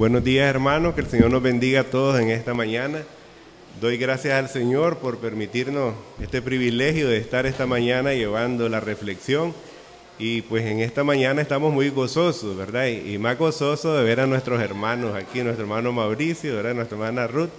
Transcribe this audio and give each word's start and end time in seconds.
Buenos 0.00 0.24
días 0.24 0.48
hermanos, 0.48 0.94
que 0.94 1.02
el 1.02 1.08
Señor 1.08 1.30
nos 1.30 1.42
bendiga 1.42 1.82
a 1.82 1.84
todos 1.84 2.18
en 2.18 2.30
esta 2.30 2.54
mañana. 2.54 3.02
Doy 3.82 3.98
gracias 3.98 4.32
al 4.32 4.48
Señor 4.48 4.96
por 4.96 5.18
permitirnos 5.18 5.92
este 6.22 6.40
privilegio 6.40 7.06
de 7.06 7.18
estar 7.18 7.44
esta 7.44 7.66
mañana 7.66 8.14
llevando 8.14 8.66
la 8.70 8.80
reflexión. 8.80 9.52
Y 10.18 10.40
pues 10.40 10.64
en 10.64 10.80
esta 10.80 11.04
mañana 11.04 11.42
estamos 11.42 11.74
muy 11.74 11.90
gozosos, 11.90 12.56
¿verdad? 12.56 12.86
Y, 12.86 13.18
más 13.18 13.36
gozosos 13.36 13.98
de 13.98 14.02
ver 14.02 14.20
a 14.20 14.26
nuestros 14.26 14.62
hermanos 14.62 15.14
aquí, 15.14 15.42
nuestro 15.42 15.64
hermano 15.64 15.92
Mauricio, 15.92 16.56
¿verdad? 16.56 16.72
Nuestra 16.72 16.96
hermana 16.96 17.26
Ruth, 17.26 17.50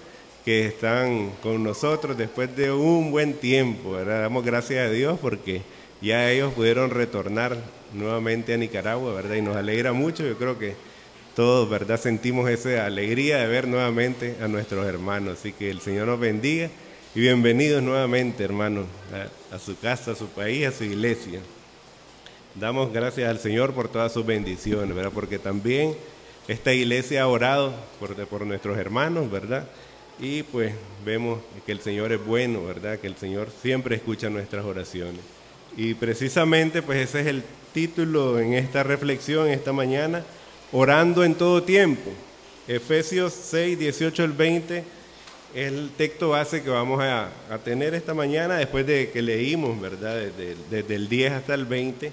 que 0.43 0.65
están 0.65 1.33
con 1.43 1.63
nosotros 1.63 2.17
después 2.17 2.55
de 2.55 2.71
un 2.71 3.11
buen 3.11 3.35
tiempo, 3.35 3.91
¿verdad? 3.91 4.23
Damos 4.23 4.43
gracias 4.43 4.87
a 4.87 4.89
Dios 4.89 5.19
porque 5.21 5.61
ya 6.01 6.31
ellos 6.31 6.53
pudieron 6.53 6.89
retornar 6.89 7.55
nuevamente 7.93 8.55
a 8.55 8.57
Nicaragua, 8.57 9.13
¿verdad? 9.13 9.35
Y 9.35 9.43
nos 9.43 9.55
alegra 9.55 9.93
mucho, 9.93 10.25
yo 10.25 10.39
creo 10.39 10.57
que 10.57 10.73
todos, 11.35 11.69
¿verdad? 11.69 11.99
Sentimos 11.99 12.49
esa 12.49 12.85
alegría 12.85 13.37
de 13.37 13.47
ver 13.47 13.67
nuevamente 13.67 14.35
a 14.41 14.47
nuestros 14.47 14.85
hermanos. 14.85 15.39
Así 15.39 15.53
que 15.53 15.69
el 15.69 15.81
Señor 15.81 16.07
nos 16.07 16.19
bendiga 16.19 16.69
y 17.15 17.19
bienvenidos 17.19 17.81
nuevamente, 17.81 18.43
hermanos, 18.43 18.85
a, 19.51 19.59
su 19.59 19.77
casa, 19.77 20.11
a 20.11 20.15
su 20.15 20.27
país, 20.27 20.67
a 20.67 20.71
su 20.71 20.83
iglesia. 20.83 21.39
Damos 22.55 22.91
gracias 22.91 23.29
al 23.29 23.39
Señor 23.39 23.73
por 23.73 23.87
todas 23.87 24.11
sus 24.11 24.25
bendiciones, 24.25 24.93
¿verdad? 24.93 25.11
Porque 25.13 25.39
también 25.39 25.95
esta 26.47 26.73
iglesia 26.73 27.23
ha 27.23 27.27
orado 27.27 27.73
por, 27.99 28.13
por 28.27 28.45
nuestros 28.45 28.77
hermanos, 28.77 29.31
¿verdad? 29.31 29.67
Y 30.19 30.43
pues 30.43 30.73
vemos 31.05 31.39
que 31.65 31.71
el 31.71 31.79
Señor 31.79 32.11
es 32.11 32.23
bueno, 32.23 32.65
¿verdad? 32.65 32.99
Que 32.99 33.07
el 33.07 33.15
Señor 33.15 33.49
siempre 33.61 33.95
escucha 33.95 34.29
nuestras 34.29 34.65
oraciones. 34.65 35.21
Y 35.77 35.93
precisamente 35.93 36.81
pues 36.81 37.09
ese 37.09 37.21
es 37.21 37.27
el 37.27 37.43
título 37.73 38.37
en 38.39 38.53
esta 38.53 38.83
reflexión 38.83 39.47
esta 39.47 39.71
mañana 39.71 40.25
orando 40.71 41.23
en 41.23 41.35
todo 41.35 41.63
tiempo. 41.63 42.11
Efesios 42.67 43.33
6, 43.33 43.77
18 43.77 44.23
al 44.23 44.31
20 44.31 44.83
es 45.53 45.67
el 45.67 45.89
texto 45.97 46.29
base 46.29 46.63
que 46.63 46.69
vamos 46.69 47.01
a, 47.01 47.29
tener 47.63 47.93
esta 47.93 48.13
mañana 48.13 48.55
después 48.55 48.85
de 48.85 49.09
que 49.11 49.21
leímos, 49.21 49.79
¿verdad? 49.81 50.21
Desde, 50.71 50.95
el 50.95 51.09
10 51.09 51.31
hasta 51.33 51.53
el 51.53 51.65
20. 51.65 52.11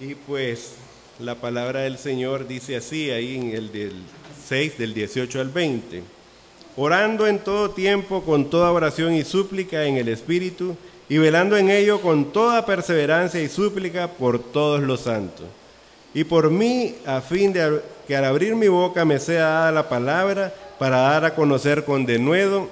Y 0.00 0.14
pues 0.14 0.74
la 1.20 1.36
palabra 1.36 1.80
del 1.80 1.98
Señor 1.98 2.48
dice 2.48 2.76
así, 2.76 3.10
ahí 3.10 3.36
en 3.36 3.50
el 3.50 3.70
del 3.70 4.02
6, 4.48 4.78
del 4.78 4.94
18 4.94 5.40
al 5.40 5.50
20. 5.50 6.02
Orando 6.76 7.26
en 7.26 7.38
todo 7.40 7.70
tiempo 7.70 8.22
con 8.22 8.50
toda 8.50 8.72
oración 8.72 9.14
y 9.14 9.24
súplica 9.24 9.84
en 9.84 9.96
el 9.96 10.08
Espíritu 10.08 10.76
y 11.08 11.18
velando 11.18 11.56
en 11.56 11.70
ello 11.70 12.00
con 12.00 12.32
toda 12.32 12.66
perseverancia 12.66 13.40
y 13.40 13.48
súplica 13.48 14.08
por 14.08 14.38
todos 14.40 14.80
los 14.82 15.00
santos 15.00 15.46
y 16.14 16.24
por 16.24 16.50
mí, 16.50 16.96
a 17.06 17.20
fin 17.20 17.52
de 17.52 17.80
que 18.06 18.16
al 18.16 18.24
abrir 18.24 18.54
mi 18.56 18.68
boca 18.68 19.04
me 19.04 19.18
sea 19.18 19.44
dada 19.44 19.72
la 19.72 19.88
palabra 19.88 20.52
para 20.78 20.98
dar 20.98 21.24
a 21.24 21.34
conocer 21.34 21.84
con 21.84 22.06
denuedo 22.06 22.68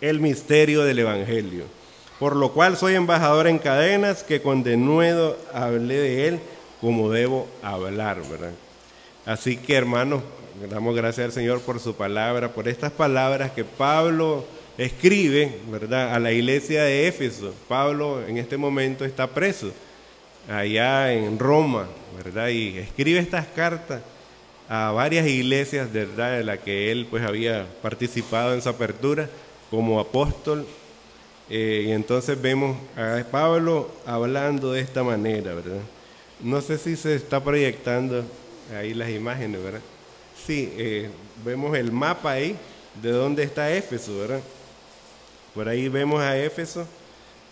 el 0.00 0.20
misterio 0.20 0.84
del 0.84 0.98
Evangelio. 0.98 1.64
Por 2.18 2.36
lo 2.36 2.52
cual 2.52 2.76
soy 2.76 2.94
embajador 2.94 3.46
en 3.46 3.58
cadenas, 3.58 4.22
que 4.22 4.42
con 4.42 4.62
denuedo 4.62 5.36
hablé 5.52 5.96
de 5.96 6.28
él 6.28 6.40
como 6.80 7.10
debo 7.10 7.48
hablar, 7.62 8.20
¿verdad? 8.28 8.52
Así 9.24 9.56
que 9.56 9.74
hermanos, 9.74 10.22
damos 10.68 10.94
gracias 10.94 11.26
al 11.26 11.32
Señor 11.32 11.60
por 11.62 11.80
su 11.80 11.94
palabra, 11.94 12.52
por 12.52 12.68
estas 12.68 12.92
palabras 12.92 13.52
que 13.52 13.64
Pablo 13.64 14.44
escribe, 14.76 15.60
¿verdad? 15.70 16.14
A 16.14 16.18
la 16.18 16.32
iglesia 16.32 16.82
de 16.82 17.06
Éfeso. 17.06 17.54
Pablo 17.68 18.22
en 18.26 18.36
este 18.38 18.56
momento 18.56 19.04
está 19.04 19.28
preso 19.28 19.72
allá 20.48 21.12
en 21.12 21.38
Roma, 21.38 21.86
Y 22.50 22.78
escribe 22.78 23.18
estas 23.18 23.46
cartas 23.46 24.00
a 24.68 24.90
varias 24.92 25.26
iglesias, 25.26 25.92
¿verdad? 25.92 26.38
De 26.38 26.44
las 26.44 26.58
que 26.58 26.90
él 26.90 27.06
pues 27.10 27.24
había 27.24 27.66
participado 27.82 28.54
en 28.54 28.62
su 28.62 28.68
apertura 28.68 29.28
como 29.70 29.98
apóstol. 30.00 30.66
Eh, 31.50 31.86
y 31.88 31.92
entonces 31.92 32.40
vemos 32.40 32.76
a 32.96 33.22
Pablo 33.30 33.90
hablando 34.06 34.72
de 34.72 34.80
esta 34.80 35.02
manera, 35.02 35.54
¿verdad? 35.54 35.80
No 36.40 36.60
sé 36.60 36.78
si 36.78 36.96
se 36.96 37.14
está 37.14 37.42
proyectando 37.42 38.24
ahí 38.74 38.94
las 38.94 39.10
imágenes, 39.10 39.62
¿verdad? 39.62 39.80
Sí, 40.46 40.72
eh, 40.76 41.10
vemos 41.44 41.76
el 41.76 41.92
mapa 41.92 42.32
ahí 42.32 42.56
de 43.02 43.10
dónde 43.10 43.42
está 43.42 43.72
Éfeso, 43.72 44.18
¿verdad? 44.18 44.40
Por 45.54 45.68
ahí 45.68 45.88
vemos 45.88 46.22
a 46.22 46.38
Éfeso, 46.38 46.86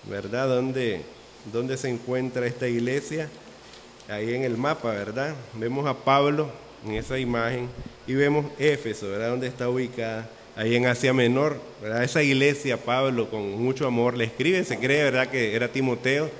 ¿verdad? 0.09 0.49
Donde 0.49 1.03
dónde 1.53 1.77
se 1.77 1.89
encuentra 1.89 2.47
esta 2.47 2.69
iglesia, 2.69 3.29
ahí 4.11 4.35
en 4.35 4.45
el 4.45 4.57
mapa, 4.57 4.91
¿verdad? 4.91 5.35
Vemos 5.55 5.87
a 5.87 5.95
Pablo 5.95 6.51
en 6.87 6.95
esa 6.95 7.19
imagen 7.19 7.69
y 8.07 8.15
vemos 8.15 8.47
Éfeso, 8.59 9.09
¿verdad? 9.09 9.31
Donde 9.31 9.47
está 9.47 9.69
ubicada, 9.69 10.29
ahí 10.57 10.77
en 10.77 10.87
Asia 10.87 11.13
Menor, 11.13 11.61
¿verdad? 11.81 12.03
Esa 12.03 12.23
iglesia, 12.23 12.77
Pablo, 12.77 13.31
con 13.31 13.63
mucho 13.63 13.87
amor 13.87 14.17
le 14.17 14.25
escribe, 14.25 14.65
se 14.65 14.79
cree, 14.79 15.05
¿verdad? 15.05 15.29
Que 15.29 15.55
era 15.55 15.69
Timoteo 15.69 16.31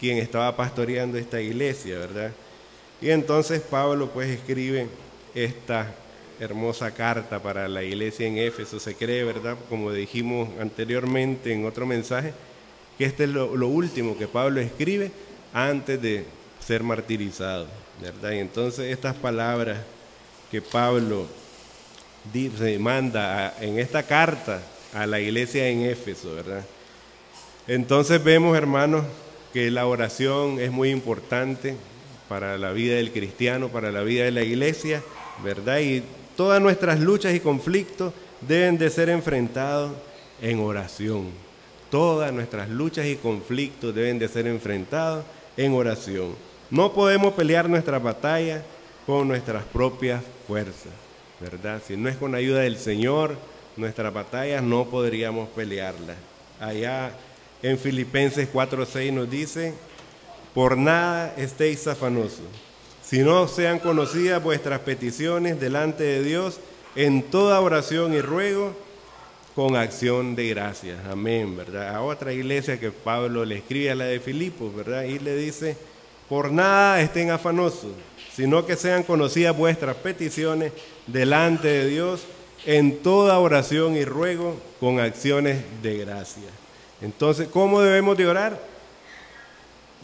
quien 0.00 0.18
estaba 0.18 0.54
pastoreando 0.56 1.16
esta 1.16 1.40
iglesia, 1.40 1.98
¿verdad? 1.98 2.32
Y 3.00 3.10
entonces 3.10 3.60
Pablo 3.60 4.10
pues 4.10 4.28
escribe 4.28 4.86
esta 5.34 5.94
hermosa 6.40 6.92
carta 6.92 7.42
para 7.42 7.68
la 7.68 7.82
iglesia 7.82 8.26
en 8.26 8.38
Éfeso, 8.38 8.80
se 8.80 8.94
cree, 8.94 9.24
¿verdad? 9.24 9.56
Como 9.68 9.92
dijimos 9.92 10.48
anteriormente 10.60 11.52
en 11.52 11.64
otro 11.64 11.86
mensaje, 11.86 12.32
que 12.98 13.04
este 13.04 13.24
es 13.24 13.30
lo, 13.30 13.68
último 13.68 14.16
que 14.16 14.28
Pablo 14.28 14.60
escribe 14.60 15.10
antes 15.52 16.00
de 16.00 16.24
ser 16.66 16.82
martirizado, 16.82 17.66
¿verdad? 18.00 18.32
Y 18.32 18.38
entonces 18.38 18.90
estas 18.90 19.14
palabras 19.14 19.78
que 20.50 20.62
Pablo 20.62 21.26
manda 22.78 23.54
en 23.60 23.78
esta 23.78 24.02
carta 24.02 24.62
a 24.92 25.06
la 25.06 25.20
iglesia 25.20 25.68
en 25.68 25.82
Éfeso, 25.82 26.34
¿verdad? 26.34 26.64
Entonces 27.66 28.22
vemos, 28.22 28.56
hermanos, 28.56 29.04
que 29.52 29.70
la 29.70 29.86
oración 29.86 30.58
es 30.58 30.70
muy 30.70 30.90
importante 30.90 31.76
para 32.28 32.56
la 32.58 32.72
vida 32.72 32.96
del 32.96 33.12
cristiano, 33.12 33.68
para 33.68 33.92
la 33.92 34.02
vida 34.02 34.24
de 34.24 34.30
la 34.30 34.42
iglesia, 34.42 35.02
¿verdad? 35.42 35.78
Y 35.80 36.02
todas 36.36 36.60
nuestras 36.60 37.00
luchas 37.00 37.34
y 37.34 37.40
conflictos 37.40 38.12
deben 38.40 38.78
de 38.78 38.90
ser 38.90 39.08
enfrentados 39.08 39.92
en 40.40 40.60
oración. 40.60 41.28
Todas 41.90 42.32
nuestras 42.32 42.68
luchas 42.68 43.06
y 43.06 43.16
conflictos 43.16 43.94
deben 43.94 44.18
de 44.18 44.28
ser 44.28 44.46
enfrentados 44.46 45.24
en 45.56 45.72
oración. 45.74 46.34
No 46.74 46.92
podemos 46.92 47.34
pelear 47.34 47.68
nuestra 47.68 48.00
batalla 48.00 48.60
con 49.06 49.28
nuestras 49.28 49.62
propias 49.62 50.24
fuerzas, 50.48 50.90
¿verdad? 51.38 51.80
Si 51.86 51.96
no 51.96 52.08
es 52.08 52.16
con 52.16 52.34
ayuda 52.34 52.62
del 52.62 52.78
Señor, 52.78 53.36
nuestras 53.76 54.12
batallas 54.12 54.60
no 54.60 54.84
podríamos 54.86 55.48
pelearlas. 55.50 56.16
Allá 56.58 57.12
en 57.62 57.78
Filipenses 57.78 58.48
4:6 58.52 59.12
nos 59.12 59.30
dice, 59.30 59.72
por 60.52 60.76
nada 60.76 61.32
estéis 61.36 61.86
afanosos, 61.86 62.48
si 63.04 63.20
no 63.20 63.46
sean 63.46 63.78
conocidas 63.78 64.42
vuestras 64.42 64.80
peticiones 64.80 65.60
delante 65.60 66.02
de 66.02 66.24
Dios 66.24 66.58
en 66.96 67.22
toda 67.22 67.60
oración 67.60 68.14
y 68.14 68.20
ruego 68.20 68.74
con 69.54 69.76
acción 69.76 70.34
de 70.34 70.48
gracias. 70.48 70.98
Amén, 71.08 71.56
¿verdad? 71.56 71.94
A 71.94 72.02
otra 72.02 72.32
iglesia 72.32 72.80
que 72.80 72.90
Pablo 72.90 73.44
le 73.44 73.58
escribe 73.58 73.92
a 73.92 73.94
la 73.94 74.06
de 74.06 74.18
Filipos, 74.18 74.74
¿verdad? 74.74 75.04
Y 75.04 75.20
le 75.20 75.36
dice, 75.36 75.76
por 76.34 76.50
nada 76.50 77.00
estén 77.00 77.30
afanosos, 77.30 77.92
sino 78.34 78.66
que 78.66 78.74
sean 78.74 79.04
conocidas 79.04 79.56
vuestras 79.56 79.94
peticiones 79.94 80.72
delante 81.06 81.68
de 81.68 81.86
Dios 81.86 82.24
en 82.66 83.04
toda 83.04 83.38
oración 83.38 83.94
y 83.94 84.04
ruego 84.04 84.56
con 84.80 84.98
acciones 84.98 85.62
de 85.80 85.98
gracias. 85.98 86.50
Entonces, 87.00 87.46
¿cómo 87.46 87.80
debemos 87.80 88.16
de 88.16 88.26
orar? 88.26 88.60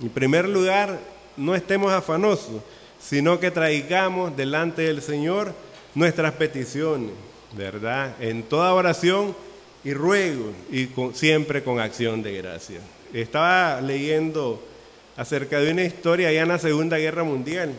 En 0.00 0.08
primer 0.10 0.48
lugar, 0.48 1.00
no 1.36 1.56
estemos 1.56 1.92
afanosos, 1.92 2.62
sino 3.00 3.40
que 3.40 3.50
traigamos 3.50 4.36
delante 4.36 4.82
del 4.82 5.02
Señor 5.02 5.52
nuestras 5.96 6.34
peticiones 6.34 7.10
¿verdad? 7.56 8.14
En 8.20 8.44
toda 8.44 8.72
oración 8.72 9.34
y 9.82 9.94
ruego 9.94 10.52
y 10.70 10.90
siempre 11.12 11.64
con 11.64 11.80
acción 11.80 12.22
de 12.22 12.36
gracia. 12.36 12.78
Estaba 13.12 13.80
leyendo 13.80 14.69
acerca 15.16 15.60
de 15.60 15.72
una 15.72 15.84
historia 15.84 16.28
allá 16.28 16.42
en 16.42 16.48
la 16.48 16.58
Segunda 16.58 16.98
Guerra 16.98 17.24
Mundial, 17.24 17.72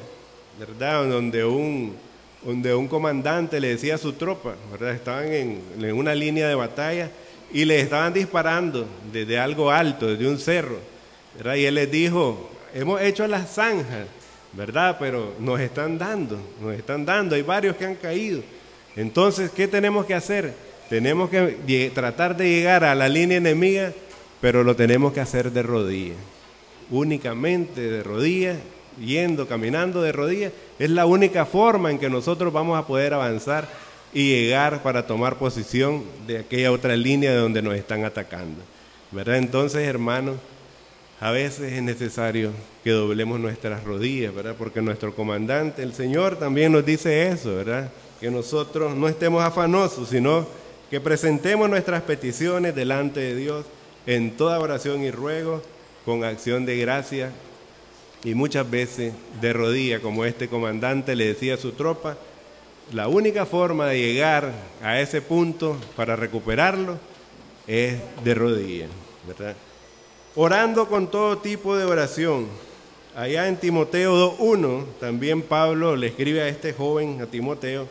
¿verdad? 0.59 1.07
Donde 1.07 1.45
un, 1.45 1.95
donde 2.43 2.73
un 2.73 2.87
comandante 2.87 3.59
le 3.59 3.69
decía 3.69 3.95
a 3.95 3.97
su 3.97 4.13
tropa, 4.13 4.55
¿verdad? 4.71 4.93
Estaban 4.93 5.31
en, 5.31 5.61
en 5.79 5.93
una 5.93 6.13
línea 6.15 6.47
de 6.47 6.55
batalla 6.55 7.09
y 7.53 7.65
le 7.65 7.79
estaban 7.79 8.13
disparando 8.13 8.87
desde 9.11 9.39
algo 9.39 9.71
alto, 9.71 10.07
desde 10.07 10.27
un 10.27 10.39
cerro, 10.39 10.79
¿verdad? 11.37 11.55
Y 11.55 11.65
él 11.65 11.75
les 11.75 11.91
dijo, 11.91 12.49
hemos 12.73 13.01
hecho 13.01 13.27
las 13.27 13.53
zanjas, 13.53 14.07
¿verdad? 14.53 14.97
Pero 14.99 15.33
nos 15.39 15.59
están 15.59 15.97
dando, 15.97 16.39
nos 16.61 16.73
están 16.73 17.05
dando, 17.05 17.35
hay 17.35 17.41
varios 17.41 17.75
que 17.75 17.85
han 17.85 17.95
caído. 17.95 18.41
Entonces, 18.95 19.51
¿qué 19.51 19.67
tenemos 19.67 20.05
que 20.05 20.13
hacer? 20.13 20.53
Tenemos 20.89 21.29
que 21.29 21.91
tratar 21.93 22.35
de 22.35 22.49
llegar 22.49 22.83
a 22.83 22.93
la 22.95 23.07
línea 23.07 23.37
enemiga, 23.37 23.93
pero 24.41 24.63
lo 24.63 24.75
tenemos 24.75 25.13
que 25.13 25.21
hacer 25.21 25.51
de 25.51 25.63
rodillas, 25.63 26.17
únicamente 26.91 27.81
de 27.81 28.03
rodillas 28.03 28.57
yendo, 28.99 29.47
caminando 29.47 30.01
de 30.01 30.11
rodillas, 30.11 30.51
es 30.77 30.89
la 30.89 31.05
única 31.05 31.45
forma 31.45 31.91
en 31.91 31.97
que 31.97 32.09
nosotros 32.09 32.51
vamos 32.51 32.77
a 32.77 32.85
poder 32.85 33.13
avanzar 33.13 33.67
y 34.13 34.29
llegar 34.29 34.83
para 34.83 35.07
tomar 35.07 35.38
posición 35.38 36.03
de 36.27 36.39
aquella 36.39 36.71
otra 36.71 36.95
línea 36.95 37.31
de 37.31 37.38
donde 37.38 37.61
nos 37.61 37.75
están 37.75 38.03
atacando. 38.03 38.61
¿Verdad? 39.11 39.38
Entonces, 39.38 39.88
hermanos, 39.88 40.38
a 41.19 41.31
veces 41.31 41.73
es 41.73 41.83
necesario 41.83 42.51
que 42.83 42.91
doblemos 42.91 43.39
nuestras 43.39 43.83
rodillas, 43.83 44.33
¿verdad? 44.33 44.55
Porque 44.57 44.81
nuestro 44.81 45.13
comandante, 45.13 45.83
el 45.83 45.93
Señor, 45.93 46.38
también 46.38 46.71
nos 46.71 46.85
dice 46.85 47.27
eso, 47.27 47.55
¿verdad? 47.55 47.91
Que 48.19 48.31
nosotros 48.31 48.95
no 48.95 49.07
estemos 49.07 49.43
afanosos, 49.43 50.09
sino 50.09 50.47
que 50.89 50.99
presentemos 50.99 51.69
nuestras 51.69 52.01
peticiones 52.01 52.73
delante 52.73 53.19
de 53.19 53.35
Dios 53.35 53.65
en 54.05 54.31
toda 54.35 54.59
oración 54.59 55.03
y 55.03 55.11
ruego, 55.11 55.61
con 56.06 56.24
acción 56.24 56.65
de 56.65 56.77
gracia 56.77 57.31
y 58.24 58.36
muchas 58.36 58.69
veces 58.69 59.13
de 59.39 59.53
rodilla, 59.53 60.00
como 60.00 60.25
este 60.25 60.48
comandante 60.48 61.15
le 61.15 61.27
decía 61.27 61.56
a 61.56 61.57
su 61.57 61.71
tropa, 61.71 62.18
la 62.94 63.07
única 63.07 63.45
forma 63.45 63.88
de 63.88 64.00
llegar 64.00 64.51
a 64.83 65.00
ese 65.00 65.21
punto 65.21 65.77
para 65.95 66.15
recuperarlo 66.15 67.00
es 67.68 68.00
de 68.24 68.33
rodillas, 68.33 68.89
¿verdad? 69.27 69.56
Orando 70.36 70.88
con 70.88 71.09
todo 71.09 71.38
tipo 71.38 71.75
de 71.77 71.86
oración. 71.86 72.48
Allá 73.15 73.48
en 73.48 73.57
Timoteo 73.57 74.38
2.1, 74.38 74.86
también 75.00 75.42
Pablo 75.42 75.95
le 75.95 76.07
escribe 76.07 76.42
a 76.42 76.48
este 76.48 76.74
joven, 76.74 77.21
a 77.21 77.25
Timoteo, 77.25 77.88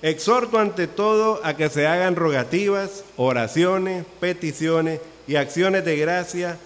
exhorto 0.00 0.58
ante 0.58 0.86
todo 0.86 1.40
a 1.44 1.54
que 1.56 1.68
se 1.68 1.86
hagan 1.86 2.16
rogativas, 2.16 3.04
oraciones, 3.16 4.04
peticiones 4.20 5.00
y 5.26 5.36
acciones 5.36 5.84
de 5.84 5.96
gracia 5.96 6.58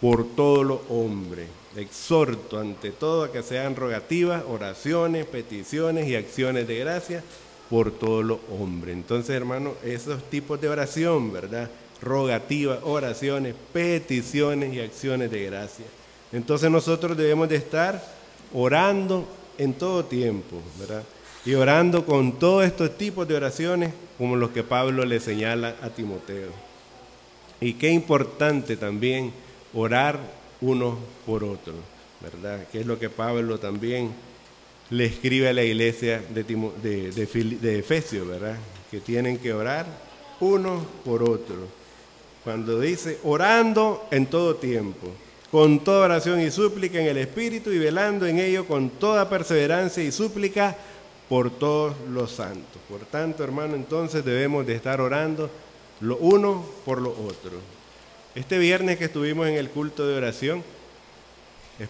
por 0.00 0.26
todos 0.34 0.64
los 0.64 0.80
hombres. 0.88 1.48
Exhorto 1.76 2.58
ante 2.58 2.90
todo 2.90 3.24
a 3.24 3.32
que 3.32 3.42
sean 3.42 3.76
rogativas, 3.76 4.42
oraciones, 4.48 5.26
peticiones 5.26 6.08
y 6.08 6.16
acciones 6.16 6.66
de 6.66 6.78
gracia 6.78 7.22
por 7.68 7.90
todos 7.90 8.24
los 8.24 8.38
hombres. 8.58 8.94
Entonces, 8.94 9.30
hermano, 9.30 9.74
esos 9.84 10.22
tipos 10.30 10.60
de 10.60 10.68
oración, 10.68 11.32
¿verdad? 11.32 11.70
Rogativas, 12.00 12.78
oraciones, 12.82 13.54
peticiones 13.72 14.72
y 14.72 14.80
acciones 14.80 15.30
de 15.30 15.44
gracia. 15.44 15.86
Entonces 16.32 16.70
nosotros 16.70 17.16
debemos 17.16 17.48
de 17.48 17.56
estar 17.56 18.02
orando 18.52 19.26
en 19.58 19.74
todo 19.74 20.04
tiempo, 20.04 20.56
¿verdad? 20.78 21.02
Y 21.44 21.54
orando 21.54 22.04
con 22.04 22.32
todos 22.38 22.64
estos 22.64 22.96
tipos 22.98 23.26
de 23.28 23.36
oraciones 23.36 23.92
como 24.18 24.36
los 24.36 24.50
que 24.50 24.62
Pablo 24.62 25.04
le 25.04 25.20
señala 25.20 25.76
a 25.82 25.90
Timoteo. 25.90 26.50
Y 27.60 27.74
qué 27.74 27.90
importante 27.90 28.76
también 28.76 29.32
orar 29.76 30.18
uno 30.60 30.98
por 31.24 31.44
otro, 31.44 31.74
¿verdad? 32.20 32.66
Que 32.72 32.80
es 32.80 32.86
lo 32.86 32.98
que 32.98 33.10
Pablo 33.10 33.58
también 33.58 34.10
le 34.90 35.04
escribe 35.04 35.48
a 35.48 35.52
la 35.52 35.62
iglesia 35.62 36.22
de, 36.30 36.44
de, 36.44 37.56
de, 37.60 37.78
Efesios, 37.78 38.26
¿verdad? 38.26 38.56
Que 38.90 39.00
tienen 39.00 39.38
que 39.38 39.52
orar 39.52 39.86
uno 40.40 40.84
por 41.04 41.22
otro. 41.22 41.56
Cuando 42.42 42.80
dice 42.80 43.18
orando 43.24 44.06
en 44.10 44.26
todo 44.26 44.56
tiempo, 44.56 45.08
con 45.50 45.80
toda 45.80 46.06
oración 46.06 46.40
y 46.40 46.50
súplica 46.50 47.00
en 47.00 47.08
el 47.08 47.18
Espíritu 47.18 47.70
y 47.70 47.78
velando 47.78 48.26
en 48.26 48.38
ello 48.38 48.66
con 48.66 48.90
toda 48.90 49.28
perseverancia 49.28 50.02
y 50.02 50.10
súplica 50.10 50.76
por 51.28 51.50
todos 51.50 51.94
los 52.10 52.30
santos. 52.30 52.80
Por 52.88 53.00
tanto, 53.00 53.42
hermano, 53.44 53.74
entonces 53.74 54.24
debemos 54.24 54.66
de 54.66 54.76
estar 54.76 55.00
orando 55.00 55.50
lo 56.00 56.16
uno 56.18 56.64
por 56.84 57.00
lo 57.00 57.10
otro. 57.10 57.75
Este 58.36 58.58
viernes 58.58 58.98
que 58.98 59.06
estuvimos 59.06 59.48
en 59.48 59.54
el 59.54 59.70
culto 59.70 60.06
de 60.06 60.14
oración, 60.14 60.62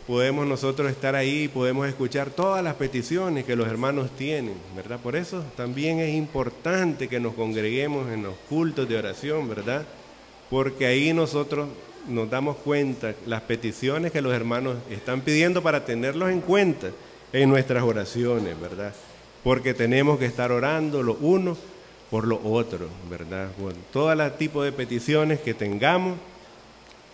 podemos 0.06 0.46
nosotros 0.46 0.88
estar 0.92 1.16
ahí 1.16 1.42
y 1.42 1.48
podemos 1.48 1.88
escuchar 1.88 2.30
todas 2.30 2.62
las 2.62 2.76
peticiones 2.76 3.44
que 3.44 3.56
los 3.56 3.66
hermanos 3.66 4.10
tienen, 4.16 4.54
¿verdad? 4.76 5.00
Por 5.00 5.16
eso 5.16 5.42
también 5.56 5.98
es 5.98 6.14
importante 6.14 7.08
que 7.08 7.18
nos 7.18 7.34
congreguemos 7.34 8.12
en 8.12 8.22
los 8.22 8.36
cultos 8.48 8.88
de 8.88 8.96
oración, 8.96 9.48
¿verdad? 9.48 9.84
Porque 10.48 10.86
ahí 10.86 11.12
nosotros 11.12 11.68
nos 12.06 12.30
damos 12.30 12.58
cuenta 12.58 13.12
las 13.26 13.42
peticiones 13.42 14.12
que 14.12 14.22
los 14.22 14.32
hermanos 14.32 14.76
están 14.88 15.22
pidiendo 15.22 15.64
para 15.64 15.84
tenerlos 15.84 16.30
en 16.30 16.42
cuenta 16.42 16.90
en 17.32 17.48
nuestras 17.48 17.82
oraciones, 17.82 18.58
¿verdad? 18.60 18.94
Porque 19.42 19.74
tenemos 19.74 20.16
que 20.20 20.26
estar 20.26 20.52
orando 20.52 21.02
lo 21.02 21.14
uno 21.14 21.56
por 22.08 22.24
lo 22.24 22.40
otro, 22.44 22.86
¿verdad? 23.10 23.48
Por 23.60 23.72
todo 23.92 24.12
el 24.12 24.32
tipo 24.34 24.62
de 24.62 24.70
peticiones 24.70 25.40
que 25.40 25.52
tengamos, 25.52 26.16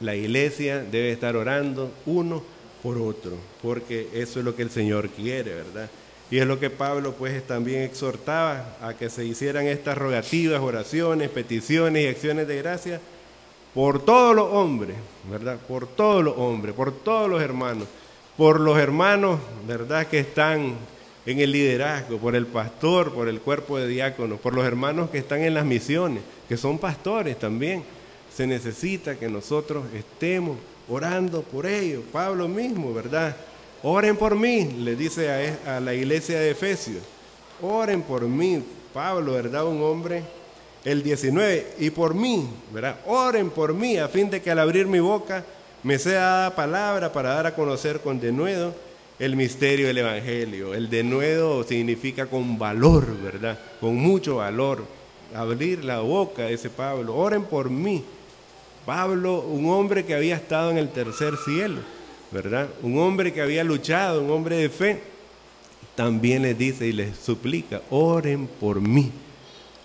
la 0.03 0.15
iglesia 0.15 0.81
debe 0.81 1.13
estar 1.13 1.37
orando 1.37 1.91
uno 2.07 2.43
por 2.83 2.99
otro, 2.99 3.33
porque 3.63 4.09
eso 4.13 4.41
es 4.41 4.45
lo 4.45 4.57
que 4.57 4.63
el 4.63 4.71
Señor 4.71 5.09
quiere, 5.09 5.55
¿verdad? 5.55 5.89
Y 6.31 6.39
es 6.39 6.47
lo 6.47 6.59
que 6.59 6.71
Pablo 6.71 7.13
pues 7.13 7.47
también 7.47 7.83
exhortaba 7.83 8.77
a 8.81 8.95
que 8.95 9.11
se 9.11 9.25
hicieran 9.25 9.67
estas 9.67 9.97
rogativas, 9.97 10.61
oraciones, 10.61 11.29
peticiones 11.29 12.05
y 12.05 12.09
acciones 12.09 12.49
de 12.49 12.57
gracia 12.57 13.01
por 13.75 14.05
todos 14.05 14.35
los 14.35 14.53
hombres, 14.53 14.97
¿verdad? 15.31 15.59
Por 15.69 15.87
todos 15.87 16.25
los 16.25 16.37
hombres, 16.37 16.75
por 16.75 16.93
todos 16.93 17.29
los 17.29 17.41
hermanos, 17.41 17.87
por 18.37 18.61
los 18.61 18.79
hermanos, 18.79 19.41
¿verdad? 19.67 20.07
Que 20.07 20.21
están 20.21 20.75
en 21.25 21.39
el 21.39 21.53
liderazgo, 21.53 22.19
por 22.19 22.35
el 22.35 22.47
pastor, 22.47 23.13
por 23.13 23.29
el 23.29 23.41
cuerpo 23.41 23.79
de 23.79 23.87
diáconos, 23.87 24.41
por 24.41 24.55
los 24.55 24.65
hermanos 24.65 25.11
que 25.11 25.19
están 25.19 25.43
en 25.43 25.55
las 25.55 25.65
misiones, 25.65 26.23
que 26.49 26.57
son 26.57 26.79
pastores 26.79 27.39
también. 27.39 27.85
Se 28.35 28.47
necesita 28.47 29.19
que 29.19 29.29
nosotros 29.29 29.85
estemos 29.95 30.57
orando 30.89 31.43
por 31.43 31.67
ellos. 31.67 32.03
Pablo 32.13 32.49
mismo, 32.49 32.93
¿verdad? 32.95 33.37
Oren 33.83 34.17
por 34.17 34.37
mí, 34.37 34.65
le 34.79 34.95
dice 34.95 35.59
a, 35.67 35.81
la 35.81 35.95
iglesia 35.95 36.39
de 36.39 36.51
Efesios. 36.51 37.03
Oren 37.61 38.03
por 38.03 38.23
mí. 38.23 38.63
Pablo, 38.95 39.33
¿verdad? 39.33 39.67
Un 39.67 39.83
hombre, 39.83 40.23
el 40.85 41.03
19, 41.03 41.75
y 41.79 41.91
por 41.91 42.15
mí, 42.15 42.47
¿verdad? 42.73 42.97
Oren 43.07 43.51
por 43.51 43.73
mí 43.73 43.97
a 43.97 44.09
fin 44.09 44.29
de 44.29 44.43
que 44.43 44.51
al 44.51 44.59
abrir 44.59 44.87
mi 44.87 45.01
boca 45.01 45.45
me 45.83 45.99
sea 45.99 46.21
dada 46.21 46.55
palabra 46.55 47.13
para 47.13 47.31
dar 47.31 47.47
a 47.47 47.55
conocer 47.55 48.01
con 48.01 48.21
denuedo 48.21 48.75
el 49.19 49.35
misterio 49.35 49.87
del 49.87 49.99
Evangelio. 49.99 50.75
El 50.75 50.91
denuedo 50.91 51.65
significa 51.65 52.27
con 52.27 52.59
valor, 52.59 53.07
¿verdad? 53.23 53.59
Con 53.81 53.97
mucho 53.97 54.37
valor. 54.37 54.85
Abrir 55.35 55.85
la 55.85 56.01
boca, 56.01 56.49
ese 56.49 56.69
Pablo. 56.69 57.17
Oren 57.17 57.45
por 57.45 57.71
mí. 57.71 58.05
Pablo, 58.87 59.41
un 59.41 59.71
hombre 59.71 60.05
que 60.05 60.15
había 60.15 60.37
estado 60.37 60.71
en 60.71 60.79
el 60.79 60.91
tercer 60.91 61.37
cielo, 61.37 61.81
¿verdad? 62.31 62.69
Un 62.83 62.99
hombre 62.99 63.33
que 63.33 63.41
había 63.41 63.65
luchado, 63.65 64.23
un 64.23 64.31
hombre 64.31 64.57
de 64.57 64.69
fe, 64.69 65.01
también 65.95 66.43
les 66.43 66.57
dice 66.57 66.87
y 66.87 66.93
les 66.93 67.17
suplica, 67.17 67.83
oren 67.91 68.47
por 68.47 68.81
mí, 68.81 69.11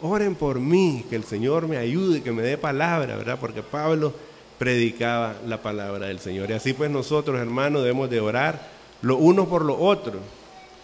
oren 0.01 0.35
por 0.35 0.59
mí, 0.59 1.05
que 1.09 1.15
el 1.15 1.23
Señor 1.23 1.67
me 1.67 1.77
ayude, 1.77 2.23
que 2.23 2.31
me 2.31 2.41
dé 2.41 2.57
palabra, 2.57 3.17
¿verdad? 3.17 3.37
Porque 3.39 3.61
Pablo 3.61 4.13
predicaba 4.57 5.35
la 5.45 5.61
palabra 5.61 6.07
del 6.07 6.19
Señor. 6.19 6.49
Y 6.49 6.53
así 6.53 6.73
pues 6.73 6.89
nosotros, 6.89 7.39
hermanos, 7.39 7.83
debemos 7.83 8.09
de 8.09 8.19
orar 8.19 8.77
lo 9.01 9.17
uno 9.17 9.47
por 9.47 9.63
lo 9.63 9.77
otro, 9.77 10.19